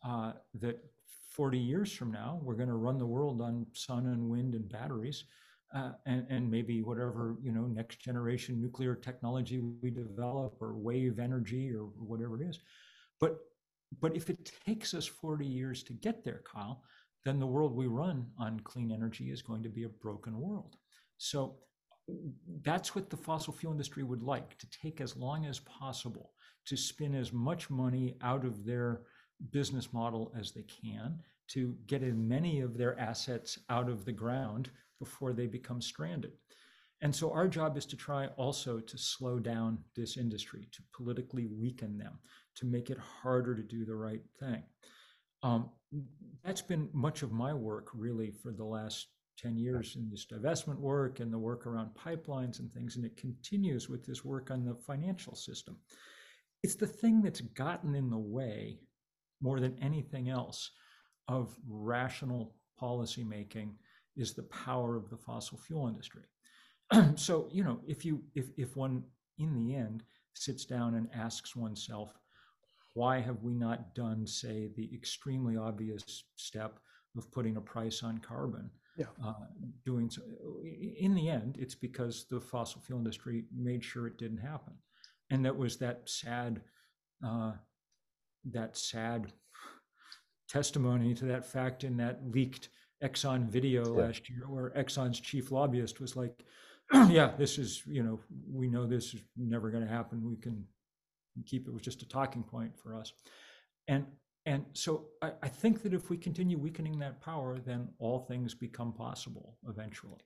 [0.05, 0.85] uh, that
[1.31, 4.68] 40 years from now, we're going to run the world on sun and wind and
[4.68, 5.24] batteries.
[5.73, 11.21] Uh, and, and maybe whatever you know next generation nuclear technology we develop or wave
[11.21, 12.59] energy or whatever it is.
[13.21, 13.39] But
[14.01, 16.83] but if it takes us 40 years to get there kyle
[17.25, 20.77] then the world we run on clean energy is going to be a broken world.
[21.19, 21.57] So
[22.63, 26.33] that's what the fossil fuel industry would like to take as long as possible
[26.67, 29.03] to spin as much money out of their
[29.51, 34.13] business model as they can to get as many of their assets out of the
[34.13, 36.33] ground before they become stranded.
[37.03, 41.47] And so our job is to try also to slow down this industry, to politically
[41.47, 42.19] weaken them,
[42.57, 44.63] to make it harder to do the right thing.
[45.43, 45.71] Um,
[46.45, 49.09] that's been much of my work really for the last
[49.39, 53.17] 10 years in this divestment work and the work around pipelines and things, and it
[53.17, 55.79] continues with this work on the financial system.
[56.63, 58.81] It's the thing that's gotten in the way
[59.41, 60.71] more than anything else
[61.29, 63.73] of rational policymaking
[64.16, 66.23] is the power of the fossil fuel industry.
[67.16, 69.05] so, you know, if you if if one
[69.38, 70.03] in the end
[70.35, 72.12] sits down and asks oneself,
[72.94, 76.79] why have we not done, say, the extremely obvious step
[77.16, 78.70] of putting a price on carbon?
[79.01, 79.07] yeah.
[79.25, 79.33] uh,
[79.85, 80.23] doing so.
[80.99, 84.75] In the end, it's because the fossil fuel industry made sure it didn't happen,
[85.31, 86.61] and that was that sad,
[87.25, 87.53] uh,
[88.44, 89.33] that sad
[90.49, 92.68] testimony to that fact in that leaked
[93.03, 94.05] Exxon video yeah.
[94.07, 96.45] last year, where Exxon's chief lobbyist was like,
[97.09, 98.21] "Yeah, this is you know
[98.53, 100.23] we know this is never going to happen.
[100.29, 100.65] We can
[101.47, 103.13] keep it was just a talking point for us."
[103.89, 104.07] And
[104.47, 108.55] and so I, I, think that if we continue weakening that power, then all things
[108.55, 110.21] become possible eventually.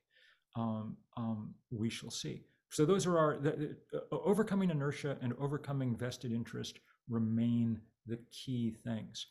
[0.57, 2.45] Um, um, we shall see.
[2.71, 8.77] So those are our the, uh, overcoming inertia and overcoming vested interest remain the key
[8.85, 9.27] things.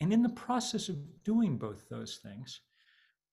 [0.00, 2.60] And in the process of doing both those things,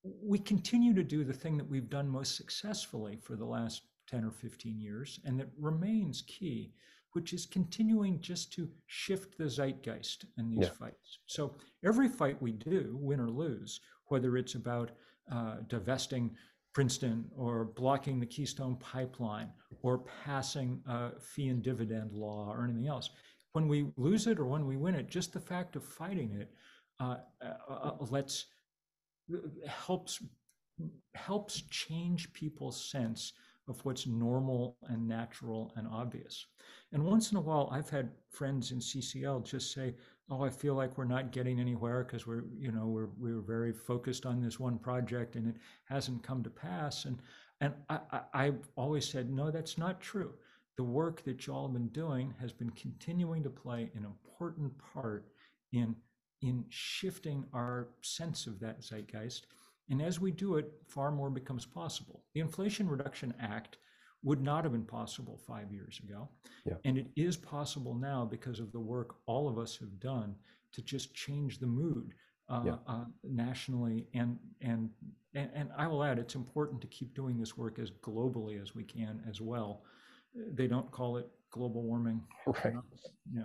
[0.03, 4.25] we continue to do the thing that we've done most successfully for the last 10
[4.25, 6.73] or 15 years and that remains key,
[7.13, 10.69] which is continuing just to shift the zeitgeist in these yeah.
[10.69, 11.19] fights.
[11.25, 14.91] So every fight we do, win or lose, whether it's about
[15.31, 16.35] uh, divesting
[16.73, 19.51] Princeton or blocking the Keystone Pipeline
[19.83, 23.11] or passing a fee and dividend law or anything else.
[23.53, 26.51] When we lose it or when we win it, just the fact of fighting it
[26.99, 28.45] uh, uh, uh lets
[29.67, 30.21] helps
[31.13, 33.33] helps change people's sense
[33.67, 36.47] of what's normal and natural and obvious.
[36.91, 39.95] And once in a while, I've had friends in CCL just say,
[40.29, 43.71] "Oh, I feel like we're not getting anywhere because we're, you know, we're we're very
[43.71, 45.55] focused on this one project and it
[45.85, 47.21] hasn't come to pass." And
[47.61, 50.33] and I, I, I've always said, "No, that's not true.
[50.75, 55.27] The work that y'all have been doing has been continuing to play an important part
[55.71, 55.95] in
[56.43, 59.47] in shifting our sense of that zeitgeist."
[59.89, 62.23] And as we do it, far more becomes possible.
[62.33, 63.77] The Inflation Reduction Act
[64.23, 66.29] would not have been possible five years ago.
[66.65, 66.75] Yeah.
[66.85, 70.35] And it is possible now because of the work all of us have done
[70.71, 72.13] to just change the mood
[72.49, 72.75] uh, yeah.
[72.87, 74.07] uh, nationally.
[74.13, 74.89] And, and,
[75.35, 78.73] and, and I will add, it's important to keep doing this work as globally as
[78.73, 79.83] we can as well.
[80.33, 82.21] They don't call it global warming.
[82.47, 82.73] Right.
[83.33, 83.43] Yeah.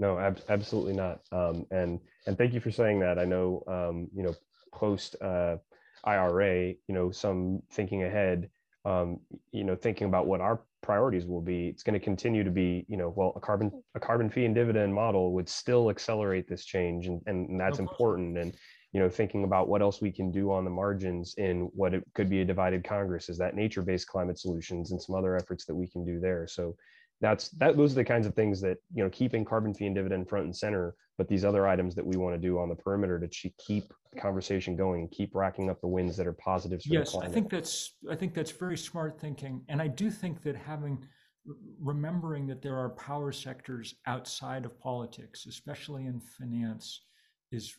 [0.00, 1.20] No, ab- absolutely not.
[1.30, 3.18] Um, and and thank you for saying that.
[3.18, 4.34] I know um, you know
[4.72, 5.56] post uh,
[6.04, 8.48] IRA, you know, some thinking ahead,
[8.84, 9.20] um,
[9.52, 11.68] you know, thinking about what our priorities will be.
[11.68, 14.54] It's going to continue to be, you know, well, a carbon a carbon fee and
[14.54, 18.38] dividend model would still accelerate this change, and and that's important.
[18.38, 18.54] And
[18.92, 22.02] you know, thinking about what else we can do on the margins in what it
[22.14, 25.74] could be a divided Congress is that nature-based climate solutions and some other efforts that
[25.74, 26.48] we can do there.
[26.48, 26.74] So
[27.20, 29.94] that's that those are the kinds of things that you know keeping carbon fee and
[29.94, 32.74] dividend front and center but these other items that we want to do on the
[32.74, 36.94] perimeter to keep the conversation going keep racking up the wins that are positives for
[36.94, 40.56] yes i think that's i think that's very smart thinking and i do think that
[40.56, 40.98] having
[41.80, 47.02] remembering that there are power sectors outside of politics especially in finance
[47.52, 47.74] is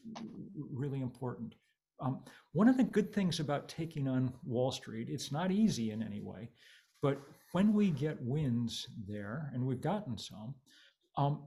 [0.74, 1.56] really important.
[2.02, 6.02] Um, one of the good things about taking on wall street it's not easy in
[6.02, 6.50] any way
[7.04, 7.22] but
[7.52, 10.56] when we get wins there, and we've gotten some,
[11.18, 11.44] um,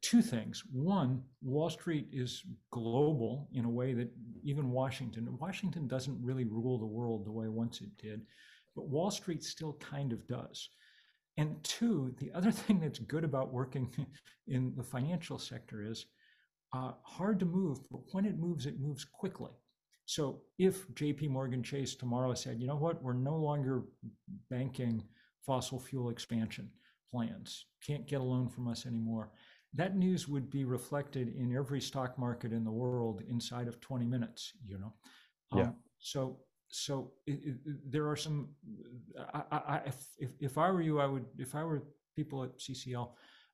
[0.00, 0.62] two things.
[0.72, 4.10] One, Wall Street is global in a way that
[4.42, 8.22] even Washington, Washington doesn't really rule the world the way once it did,
[8.74, 10.70] but Wall Street still kind of does.
[11.36, 13.90] And two, the other thing that's good about working
[14.46, 16.06] in the financial sector is
[16.72, 19.52] uh, hard to move, but when it moves, it moves quickly.
[20.06, 23.82] So if JP Morgan Chase tomorrow said, you know what, we're no longer
[24.48, 25.02] banking
[25.44, 26.70] fossil fuel expansion
[27.12, 29.30] plans, can't get a loan from us anymore,
[29.74, 34.06] that news would be reflected in every stock market in the world inside of 20
[34.06, 34.94] minutes, you know?
[35.54, 35.64] Yeah.
[35.64, 36.38] Um, so
[36.68, 37.56] so it, it,
[37.90, 38.48] there are some
[39.34, 39.80] I, I,
[40.18, 41.84] if, if i were you i would if i were
[42.16, 43.12] people at ccl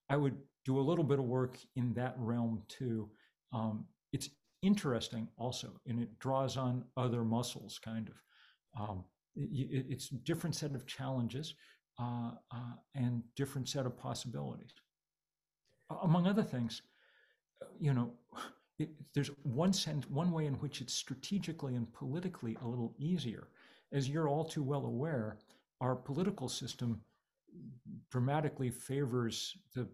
[0.09, 3.11] i would do a little bit of work in that realm too
[3.53, 4.31] um, it's
[4.63, 8.81] interesting also, and it draws on other muscles, kind of.
[8.81, 11.55] Um, it, it's a different set of challenges
[12.01, 14.73] uh, uh, and different set of possibilities.
[16.03, 16.83] Among other things,
[17.79, 18.13] you know,
[18.79, 23.49] it, there's one sense, one way in which it's strategically and politically a little easier.
[23.93, 25.37] As you're all too well aware,
[25.81, 27.01] our political system
[28.11, 29.87] dramatically favors the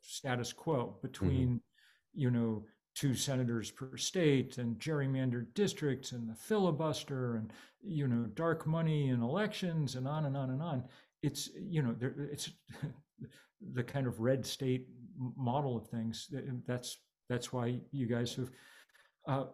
[0.00, 2.20] status quo between, mm-hmm.
[2.20, 7.52] you know, two senators per state and gerrymandered districts and the filibuster and
[7.82, 10.84] you know dark money and elections and on and on and on
[11.22, 12.50] it's you know there, it's
[13.74, 14.88] the kind of red state
[15.36, 16.28] model of things
[16.66, 18.50] that's that's why you guys have
[19.28, 19.44] uh,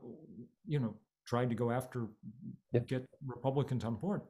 [0.67, 0.95] you know
[1.27, 2.07] tried to go after
[2.73, 2.81] yeah.
[2.81, 4.23] get republicans on board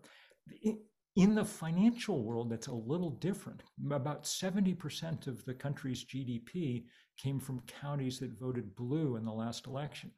[1.18, 3.64] in the financial world, that's a little different.
[3.90, 6.84] About 70% of the country's GDP
[7.18, 10.10] came from counties that voted blue in the last election.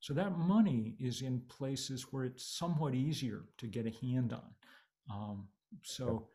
[0.00, 4.50] So that money is in places where it's somewhat easier to get a hand on.
[5.10, 5.48] Um,
[5.82, 6.28] so,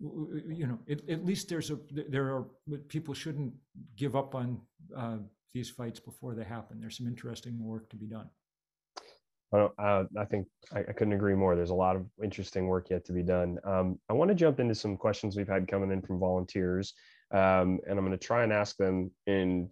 [0.00, 2.46] you know, at, at, least there's a there are
[2.88, 3.52] people shouldn't
[3.96, 4.60] give up on
[4.96, 5.18] uh,
[5.54, 6.80] these fights before they happen.
[6.80, 8.28] There's some interesting work to be done.
[9.52, 11.54] I, uh, I think I, I, couldn't agree more.
[11.54, 13.58] There's a lot of interesting work yet to be done.
[13.64, 16.94] Um, I want to jump into some questions we've had coming in from volunteers,
[17.32, 19.68] um, and I'm going to try and ask them in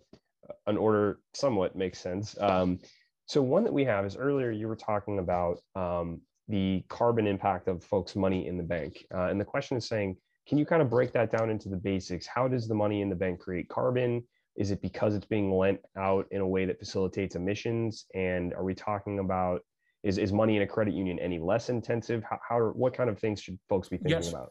[0.67, 2.37] an order somewhat makes sense.
[2.41, 2.79] Um,
[3.27, 7.69] so one that we have is earlier you were talking about um, the carbon impact
[7.69, 10.17] of folks' money in the bank, uh, and the question is saying,
[10.49, 12.27] can you kind of break that down into the basics?
[12.27, 14.25] How does the money in the bank create carbon?
[14.57, 18.07] Is it because it's being lent out in a way that facilitates emissions?
[18.15, 19.61] And are we talking about
[20.03, 22.25] is is money in a credit union any less intensive?
[22.29, 24.31] How, how what kind of things should folks be thinking yes.
[24.31, 24.51] about?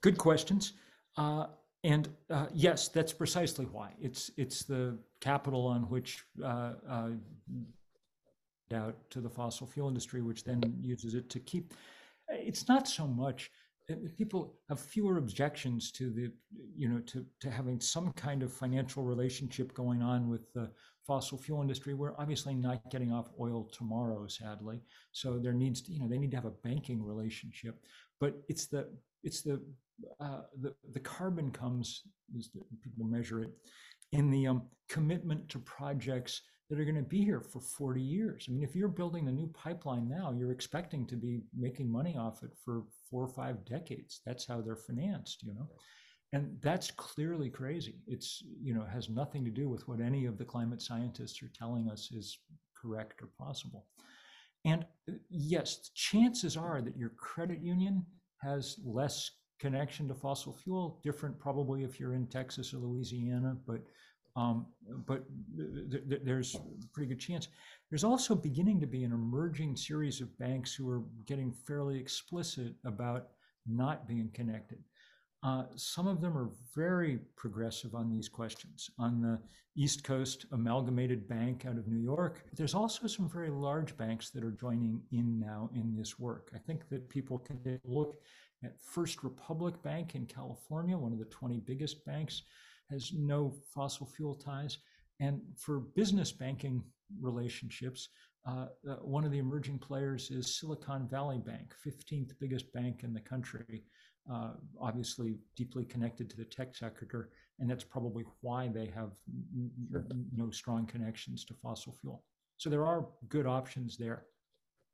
[0.00, 0.72] Good questions.
[1.16, 1.46] Uh,
[1.86, 3.92] and uh, yes, that's precisely why.
[4.00, 7.10] It's it's the capital on which uh, uh
[8.74, 11.72] out to the fossil fuel industry, which then uses it to keep.
[12.28, 13.50] It's not so much
[14.16, 16.32] people have fewer objections to the
[16.76, 20.70] you know to to having some kind of financial relationship going on with the
[21.06, 21.94] fossil fuel industry.
[21.94, 24.82] We're obviously not getting off oil tomorrow sadly.
[25.12, 27.80] So there needs to you know they need to have a banking relationship.
[28.18, 28.88] But it's the
[29.22, 29.62] it's the
[30.20, 32.02] uh, the the carbon comes
[32.36, 32.48] as
[32.82, 33.50] people measure it
[34.12, 38.46] in the um, commitment to projects that are going to be here for 40 years.
[38.48, 42.16] I mean, if you're building a new pipeline now, you're expecting to be making money
[42.16, 44.20] off it for four or five decades.
[44.26, 45.68] That's how they're financed, you know.
[46.32, 48.00] And that's clearly crazy.
[48.08, 51.52] It's, you know, has nothing to do with what any of the climate scientists are
[51.56, 52.36] telling us is
[52.76, 53.86] correct or possible.
[54.64, 58.04] And uh, yes, chances are that your credit union
[58.42, 63.80] has less connection to fossil fuel, different probably if you're in Texas or Louisiana, but
[64.36, 64.66] um,
[65.06, 65.24] but
[65.56, 67.48] th- th- there's a pretty good chance.
[67.90, 72.74] There's also beginning to be an emerging series of banks who are getting fairly explicit
[72.84, 73.28] about
[73.66, 74.78] not being connected.
[75.42, 78.90] Uh, some of them are very progressive on these questions.
[78.98, 79.40] On the
[79.76, 82.42] East Coast, Amalgamated Bank out of New York.
[82.54, 86.50] There's also some very large banks that are joining in now in this work.
[86.54, 88.16] I think that people can look
[88.64, 92.42] at First Republic Bank in California, one of the 20 biggest banks
[92.90, 94.78] has no fossil fuel ties.
[95.20, 96.82] And for business banking
[97.20, 98.08] relationships,
[98.46, 103.12] uh, uh, one of the emerging players is Silicon Valley Bank, 15th biggest bank in
[103.12, 103.82] the country,
[104.32, 104.50] uh,
[104.80, 107.30] obviously deeply connected to the tech sector.
[107.58, 109.12] And that's probably why they have
[109.90, 110.06] sure.
[110.34, 112.22] no strong connections to fossil fuel.
[112.58, 114.26] So there are good options there.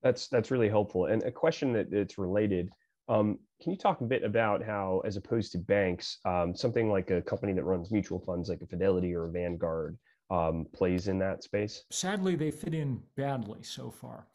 [0.02, 1.06] That's that's really helpful.
[1.06, 2.70] And a question that it's related
[3.08, 7.10] um, can you talk a bit about how, as opposed to banks, um, something like
[7.10, 9.98] a company that runs mutual funds like a Fidelity or a Vanguard
[10.30, 11.84] um, plays in that space?
[11.90, 14.26] Sadly, they fit in badly so far.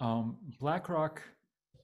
[0.00, 1.22] Um, BlackRock,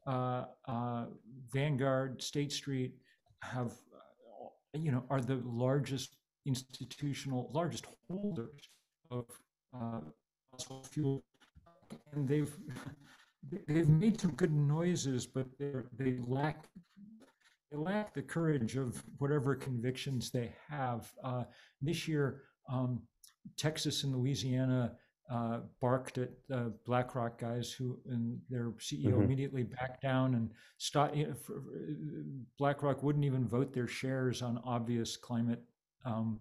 [0.07, 1.07] uh, uh,
[1.53, 2.95] Vanguard, State Street
[3.43, 6.17] have, uh, you know, are the largest
[6.47, 8.71] institutional, largest holders
[9.11, 9.27] of
[9.77, 10.01] uh,
[10.51, 11.23] fossil fuel,
[12.13, 12.57] and they've
[13.67, 16.67] they've made some good noises, but they lack
[17.71, 21.13] they lack the courage of whatever convictions they have.
[21.23, 21.45] Uh,
[21.83, 23.03] this year, um,
[23.59, 24.97] Texas and Louisiana
[25.31, 29.23] uh, barked at uh, BlackRock guys who and their CEO mm-hmm.
[29.23, 31.15] immediately backed down and stopped.
[31.15, 31.63] You know, for,
[32.59, 35.63] BlackRock wouldn't even vote their shares on obvious climate
[36.07, 36.41] um,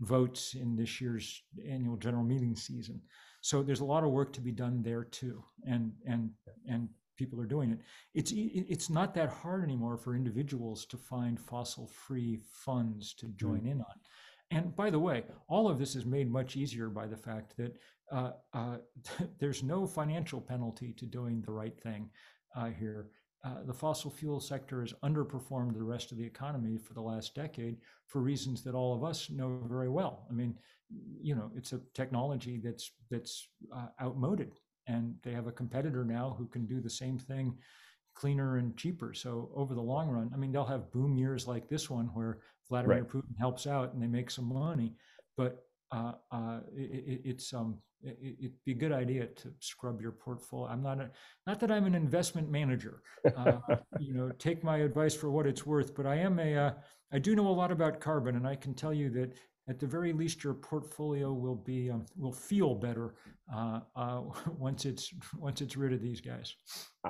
[0.00, 3.00] votes in this year's annual general meeting season.
[3.48, 6.28] So there's a lot of work to be done there too, and and
[6.68, 6.86] and
[7.16, 7.78] people are doing it.
[8.12, 13.70] It's it's not that hard anymore for individuals to find fossil-free funds to join mm.
[13.70, 13.96] in on.
[14.50, 17.78] And by the way, all of this is made much easier by the fact that
[18.12, 18.76] uh, uh,
[19.40, 22.10] there's no financial penalty to doing the right thing
[22.54, 23.06] uh, here.
[23.44, 27.34] Uh, the fossil fuel sector has underperformed the rest of the economy for the last
[27.34, 27.76] decade
[28.06, 30.26] for reasons that all of us know very well.
[30.28, 30.56] I mean,
[31.20, 34.54] you know, it's a technology that's that's uh, outmoded,
[34.88, 37.56] and they have a competitor now who can do the same thing
[38.18, 39.14] cleaner and cheaper.
[39.14, 42.40] So over the long run, I mean, they'll have boom years like this one where
[42.68, 43.08] Vladimir right.
[43.08, 44.94] Putin helps out and they make some money,
[45.36, 50.12] but uh, uh, it, it's um, it, would be a good idea to scrub your
[50.12, 50.70] portfolio.
[50.70, 51.10] I'm not a,
[51.46, 53.02] not that I'm an investment manager.
[53.36, 53.58] Uh,
[54.00, 55.94] you know, take my advice for what it's worth.
[55.94, 56.70] But I am a, uh,
[57.12, 59.34] I do know a lot about carbon, and I can tell you that
[59.68, 63.14] at the very least, your portfolio will be um, will feel better
[63.54, 64.22] uh, uh,
[64.58, 66.54] once it's once it's rid of these guys.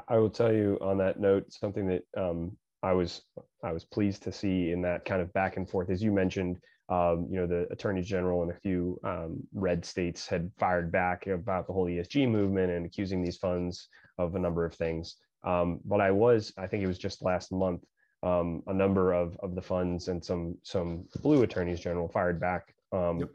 [0.08, 3.22] I will tell you on that note something that um, I was
[3.62, 6.58] I was pleased to see in that kind of back and forth, as you mentioned
[6.88, 11.26] um, you know, the attorneys general in a few um, red states had fired back
[11.26, 15.16] about the whole ESG movement and accusing these funds of a number of things.
[15.44, 17.84] Um, but I was, I think it was just last month,
[18.22, 22.74] um, a number of, of the funds and some some blue attorneys general fired back
[22.92, 23.28] um, yep.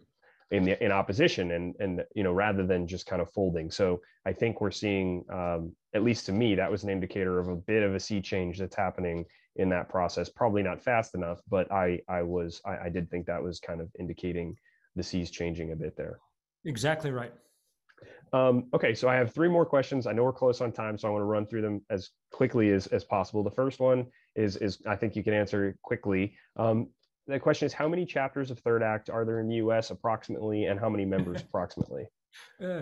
[0.51, 3.71] In the in opposition and and you know rather than just kind of folding.
[3.71, 7.49] So I think we're seeing, um, at least to me, that was an indicator of
[7.49, 9.25] a bit of a sea change that's happening
[9.55, 10.29] in that process.
[10.29, 13.81] Probably not fast enough, but I I was I, I did think that was kind
[13.81, 14.55] of indicating
[14.95, 16.19] the seas changing a bit there.
[16.65, 17.33] Exactly right.
[18.31, 20.07] Um, okay, so I have three more questions.
[20.07, 22.71] I know we're close on time, so I want to run through them as quickly
[22.71, 23.43] as, as possible.
[23.43, 26.35] The first one is is I think you can answer quickly.
[26.57, 26.89] Um,
[27.27, 29.91] the question is, how many chapters of Third Act are there in the U.S.
[29.91, 32.05] approximately, and how many members approximately?
[32.63, 32.81] Uh,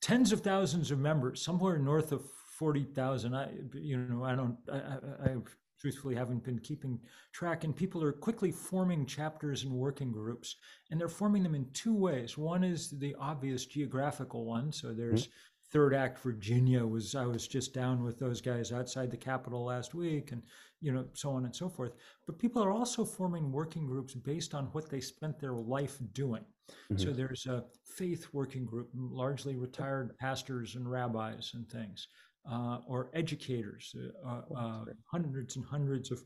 [0.00, 2.22] tens of thousands of members, somewhere north of
[2.58, 3.34] forty thousand.
[3.34, 4.56] I, you know, I don't.
[4.70, 5.36] I, I,
[5.82, 6.96] truthfully haven't been keeping
[7.32, 7.64] track.
[7.64, 10.54] And people are quickly forming chapters and working groups.
[10.90, 12.38] And they're forming them in two ways.
[12.38, 14.70] One is the obvious geographical one.
[14.70, 15.32] So there's mm-hmm.
[15.72, 19.94] Third Act Virginia was I was just down with those guys outside the Capitol last
[19.94, 20.42] week, and
[20.82, 21.92] you know so on and so forth.
[22.26, 26.44] But people are also forming working groups based on what they spent their life doing.
[26.92, 27.02] Mm-hmm.
[27.02, 32.08] So there's a faith working group, largely retired pastors and rabbis and things,
[32.50, 33.94] uh, or educators,
[34.26, 36.22] uh, uh, hundreds and hundreds of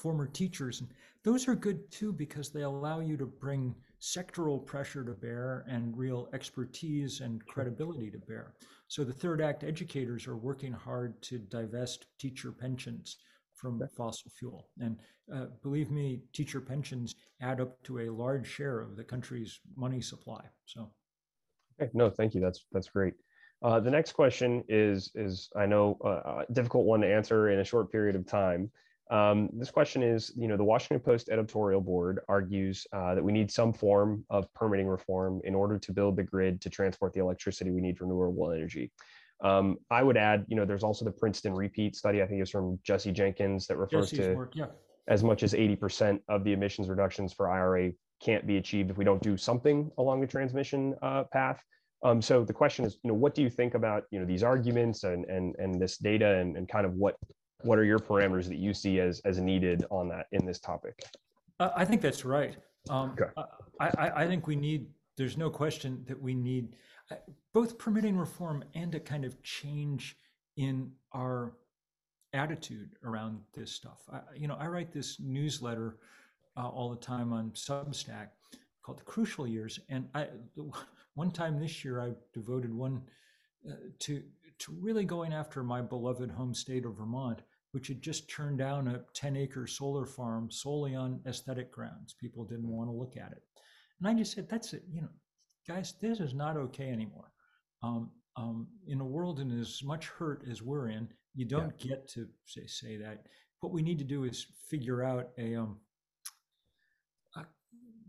[0.00, 0.88] former teachers, and
[1.22, 5.96] those are good too because they allow you to bring sectoral pressure to bear and
[5.96, 8.54] real expertise and credibility to bear.
[8.88, 13.18] So the third act educators are working hard to divest teacher pensions
[13.54, 14.70] from fossil fuel.
[14.80, 14.96] And
[15.32, 20.00] uh, believe me, teacher pensions add up to a large share of the country's money
[20.00, 20.42] supply.
[20.64, 20.90] So,
[21.80, 22.40] okay, no, thank you.
[22.40, 23.14] That's that's great.
[23.62, 27.60] Uh, the next question is is I know uh, a difficult one to answer in
[27.60, 28.70] a short period of time.
[29.10, 33.32] Um, this question is, you know, the Washington Post editorial board argues uh, that we
[33.32, 37.20] need some form of permitting reform in order to build the grid to transport the
[37.20, 38.92] electricity we need for renewable energy.
[39.42, 42.22] Um, I would add, you know, there's also the Princeton repeat study.
[42.22, 44.66] I think it's from Jesse Jenkins that refers Jesse's to work, yeah.
[45.08, 47.92] as much as 80% of the emissions reductions for IRA
[48.22, 51.60] can't be achieved if we don't do something along the transmission uh, path.
[52.04, 54.42] Um, so the question is, you know, what do you think about, you know, these
[54.42, 57.16] arguments and and and this data and, and kind of what
[57.62, 61.02] what are your parameters that you see as as needed on that in this topic?
[61.58, 62.56] I think that's right.
[62.88, 63.30] Um, okay.
[63.80, 64.86] I, I, I think we need.
[65.16, 66.76] There's no question that we need
[67.10, 67.16] uh,
[67.52, 70.16] both permitting reform and a kind of change
[70.56, 71.52] in our
[72.32, 74.02] attitude around this stuff.
[74.10, 75.98] I, you know, I write this newsletter
[76.56, 78.28] uh, all the time on Substack
[78.82, 80.28] called the Crucial Years, and I
[81.14, 83.02] one time this year I devoted one
[83.68, 84.22] uh, to
[84.60, 87.40] to really going after my beloved home state of Vermont
[87.72, 92.14] which had just turned down a 10 acre solar farm solely on aesthetic grounds.
[92.20, 93.42] People didn't want to look at it.
[94.00, 94.82] And I just said, that's it.
[94.90, 95.08] You know,
[95.68, 97.32] guys, this is not okay anymore.
[97.82, 101.90] Um, um, in a world in as much hurt as we're in, you don't yeah.
[101.90, 103.26] get to say, say that.
[103.60, 105.76] What we need to do is figure out a, um,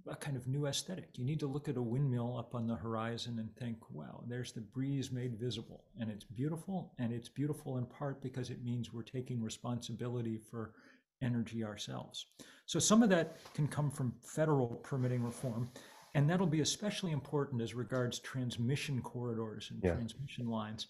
[0.08, 1.10] a kind of new aesthetic.
[1.16, 4.52] You need to look at a windmill up on the horizon and think, wow, there's
[4.52, 5.84] the breeze made visible.
[6.00, 6.94] And it's beautiful.
[7.00, 10.74] And it's beautiful in part because it means we're taking responsibility for
[11.22, 12.26] energy ourselves.
[12.66, 15.70] So some of that can come from federal permitting reform.
[16.14, 19.94] And that'll be especially important as regards transmission corridors and yeah.
[19.94, 20.88] transmission lines.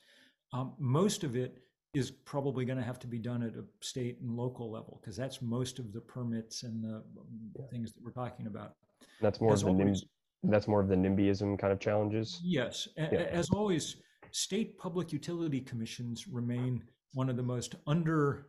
[0.54, 1.60] Um, most of it
[1.94, 5.16] is probably going to have to be done at a state and local level because
[5.16, 7.04] that's most of the permits and the
[7.60, 7.66] yeah.
[7.70, 8.76] things that we're talking about.
[9.22, 10.06] That's more as of the always,
[10.44, 12.40] that's more of the NIMBYism kind of challenges.
[12.44, 13.28] Yes, yeah.
[13.32, 13.98] as always,
[14.32, 16.84] state public utility commissions remain
[17.14, 18.48] one of the most under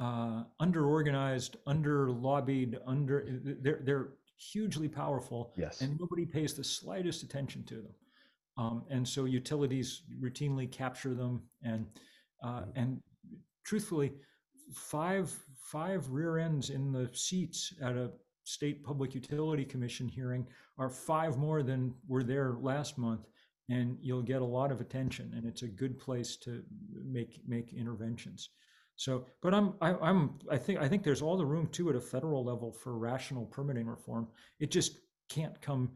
[0.00, 5.52] uh, under organized, under lobbied, under they're they're hugely powerful.
[5.56, 7.94] Yes, and nobody pays the slightest attention to them.
[8.56, 11.86] Um, and so utilities routinely capture them, and
[12.42, 12.70] uh, mm-hmm.
[12.76, 13.02] and
[13.64, 14.12] truthfully,
[14.72, 18.10] five five rear ends in the seats at a
[18.44, 20.46] State Public Utility Commission hearing
[20.78, 23.28] are five more than were there last month,
[23.68, 26.62] and you'll get a lot of attention, and it's a good place to
[27.04, 28.50] make make interventions.
[28.96, 31.96] So, but I'm I, I'm I think I think there's all the room too at
[31.96, 34.28] a federal level for rational permitting reform.
[34.60, 35.90] It just can't come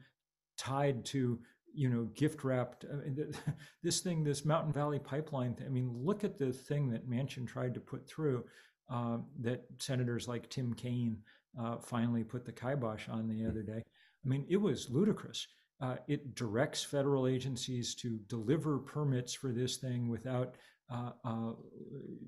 [0.56, 1.38] tied to
[1.72, 3.34] you know gift wrapped I mean,
[3.82, 7.74] this thing this mountain valley pipeline i mean look at the thing that Manchin tried
[7.74, 8.44] to put through
[8.90, 11.18] uh, that senators like tim kaine
[11.60, 13.82] uh, finally put the kibosh on the other day.
[14.24, 15.46] I mean, it was ludicrous.
[15.80, 20.56] Uh, it directs federal agencies to deliver permits for this thing without
[20.90, 21.52] uh, uh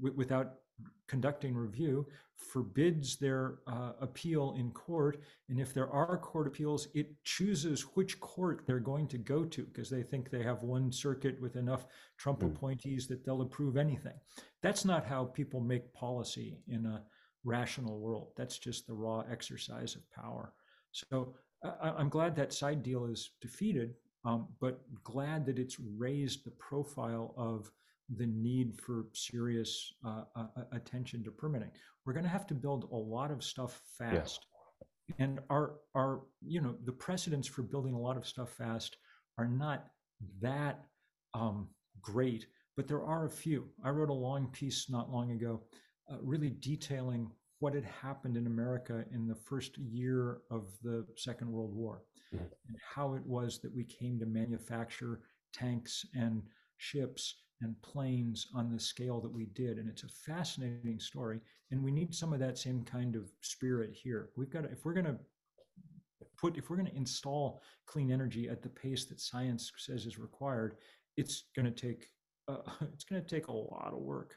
[0.00, 0.54] w- without
[1.06, 2.06] conducting review,
[2.36, 8.18] forbids their uh, appeal in court, and if there are court appeals, it chooses which
[8.20, 11.86] court they're going to go to because they think they have one circuit with enough
[12.16, 12.46] Trump mm.
[12.46, 14.14] appointees that they'll approve anything.
[14.62, 17.02] That's not how people make policy in a
[17.44, 18.28] rational world.
[18.36, 20.52] That's just the raw exercise of power.
[20.92, 21.34] So
[21.64, 26.52] I, am glad that side deal is defeated, um, but glad that it's raised the
[26.52, 27.70] profile of
[28.16, 31.70] the need for serious uh, uh, attention to permitting.
[32.04, 34.14] We're going to have to build a lot of stuff fast.
[35.08, 35.18] Yes.
[35.18, 38.96] And our, our, you know, the precedents for building a lot of stuff fast
[39.38, 39.86] are not
[40.40, 40.80] that
[41.34, 41.68] um,
[42.00, 43.68] great, but there are a few.
[43.84, 45.62] I wrote a long piece not long ago
[46.10, 47.30] uh, really detailing
[47.60, 52.02] what had happened in America in the first year of the Second World War
[52.34, 52.44] mm-hmm.
[52.68, 55.20] and how it was that we came to manufacture
[55.52, 56.42] tanks and
[56.78, 59.78] ships and planes on the scale that we did.
[59.78, 61.40] And it's a fascinating story.
[61.70, 64.30] And we need some of that same kind of spirit here.
[64.36, 65.18] We've got to, if we're going to
[66.38, 70.18] put, if we're going to install clean energy at the pace that science says is
[70.18, 70.76] required,
[71.18, 72.08] it's going to take,
[72.48, 74.36] uh, it's going to take a lot of work.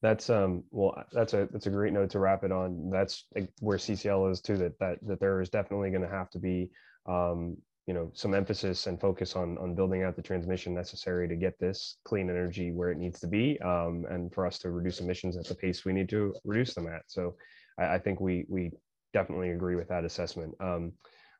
[0.00, 2.90] That's um well that's a that's a great note to wrap it on.
[2.90, 3.24] That's
[3.60, 4.56] where CCL is too.
[4.56, 6.70] That that that there is definitely going to have to be
[7.06, 7.56] um
[7.88, 11.58] you know some emphasis and focus on on building out the transmission necessary to get
[11.58, 15.38] this clean energy where it needs to be um, and for us to reduce emissions
[15.38, 17.34] at the pace we need to reduce them at so
[17.80, 18.70] i, I think we we
[19.14, 20.92] definitely agree with that assessment um,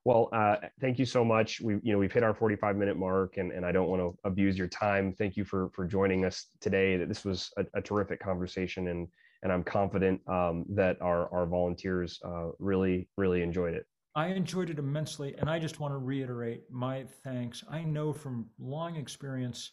[0.04, 1.60] well uh, thank you so much.
[1.60, 4.16] We you know we've hit our 45 minute mark and, and i don't want to
[4.24, 5.12] abuse your time.
[5.12, 6.96] Thank you for for joining us today.
[6.96, 9.08] That this was a, a terrific conversation and
[9.42, 13.86] and i'm confident um, that our our volunteers uh, really really enjoyed it.
[14.14, 17.62] I enjoyed it immensely, and I just want to reiterate my thanks.
[17.70, 19.70] I know from long experience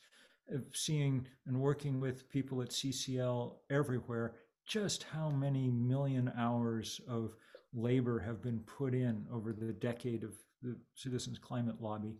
[0.54, 4.36] of seeing and working with people at CCL everywhere
[4.68, 7.36] just how many million hours of
[7.76, 12.16] labor have been put in over the decade of the Citizens Climate Lobby.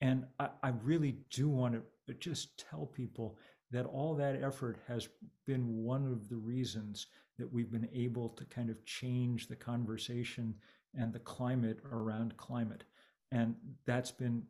[0.00, 3.38] And I, I really do want to just tell people
[3.70, 5.08] that all that effort has
[5.46, 7.06] been one of the reasons
[7.38, 10.54] that we've been able to kind of change the conversation
[10.94, 12.84] and the climate around climate.
[13.32, 13.54] And
[13.86, 14.42] that's been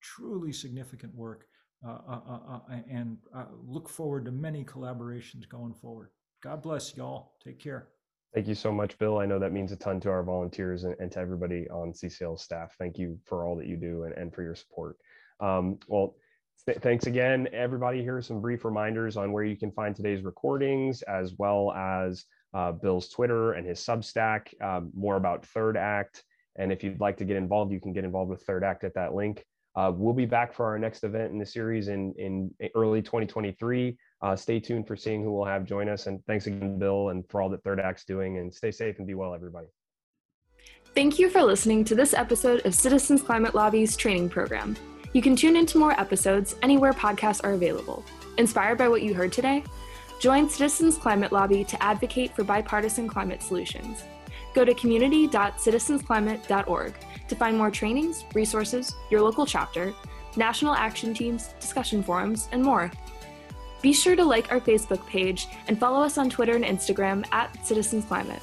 [0.00, 1.46] truly significant work.
[1.86, 3.18] Uh, uh, uh, uh and
[3.66, 6.08] look forward to many collaborations going forward.
[6.42, 7.34] God bless y'all.
[7.44, 7.88] Take care.
[8.36, 9.18] Thank you so much, Bill.
[9.18, 12.38] I know that means a ton to our volunteers and, and to everybody on CCL
[12.38, 12.74] staff.
[12.78, 14.98] Thank you for all that you do and, and for your support.
[15.40, 16.16] Um, well,
[16.66, 18.02] th thanks again, everybody.
[18.02, 22.26] Here are some brief reminders on where you can find today's recordings, as well as
[22.52, 26.22] uh, Bill's Twitter and his Substack, um, more about Third Act.
[26.56, 28.92] And if you'd like to get involved, you can get involved with Third Act at
[28.96, 29.46] that link.
[29.76, 33.96] Uh, we'll be back for our next event in the series in, in early 2023.
[34.22, 36.06] Uh, stay tuned for seeing who we'll have join us.
[36.06, 38.38] And thanks again, Bill, and for all that Third Act's doing.
[38.38, 39.66] And stay safe and be well, everybody.
[40.94, 44.76] Thank you for listening to this episode of Citizens Climate Lobby's training program.
[45.12, 48.04] You can tune into more episodes anywhere podcasts are available.
[48.38, 49.62] Inspired by what you heard today?
[50.20, 54.04] Join Citizens Climate Lobby to advocate for bipartisan climate solutions.
[54.54, 56.94] Go to community.citizensclimate.org
[57.28, 59.92] to find more trainings, resources, your local chapter,
[60.36, 62.90] national action teams, discussion forums, and more.
[63.82, 67.64] Be sure to like our Facebook page and follow us on Twitter and Instagram at
[67.64, 68.42] Citizens Climate.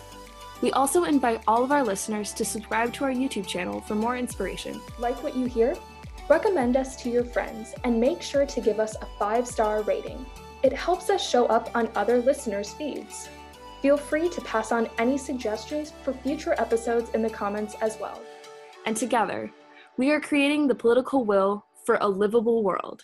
[0.62, 4.16] We also invite all of our listeners to subscribe to our YouTube channel for more
[4.16, 4.80] inspiration.
[5.00, 5.76] Like what you hear?
[6.30, 10.26] Recommend us to your friends and make sure to give us a five star rating.
[10.64, 13.28] It helps us show up on other listeners' feeds.
[13.82, 18.22] Feel free to pass on any suggestions for future episodes in the comments as well.
[18.86, 19.52] And together,
[19.98, 23.04] we are creating the political will for a livable world.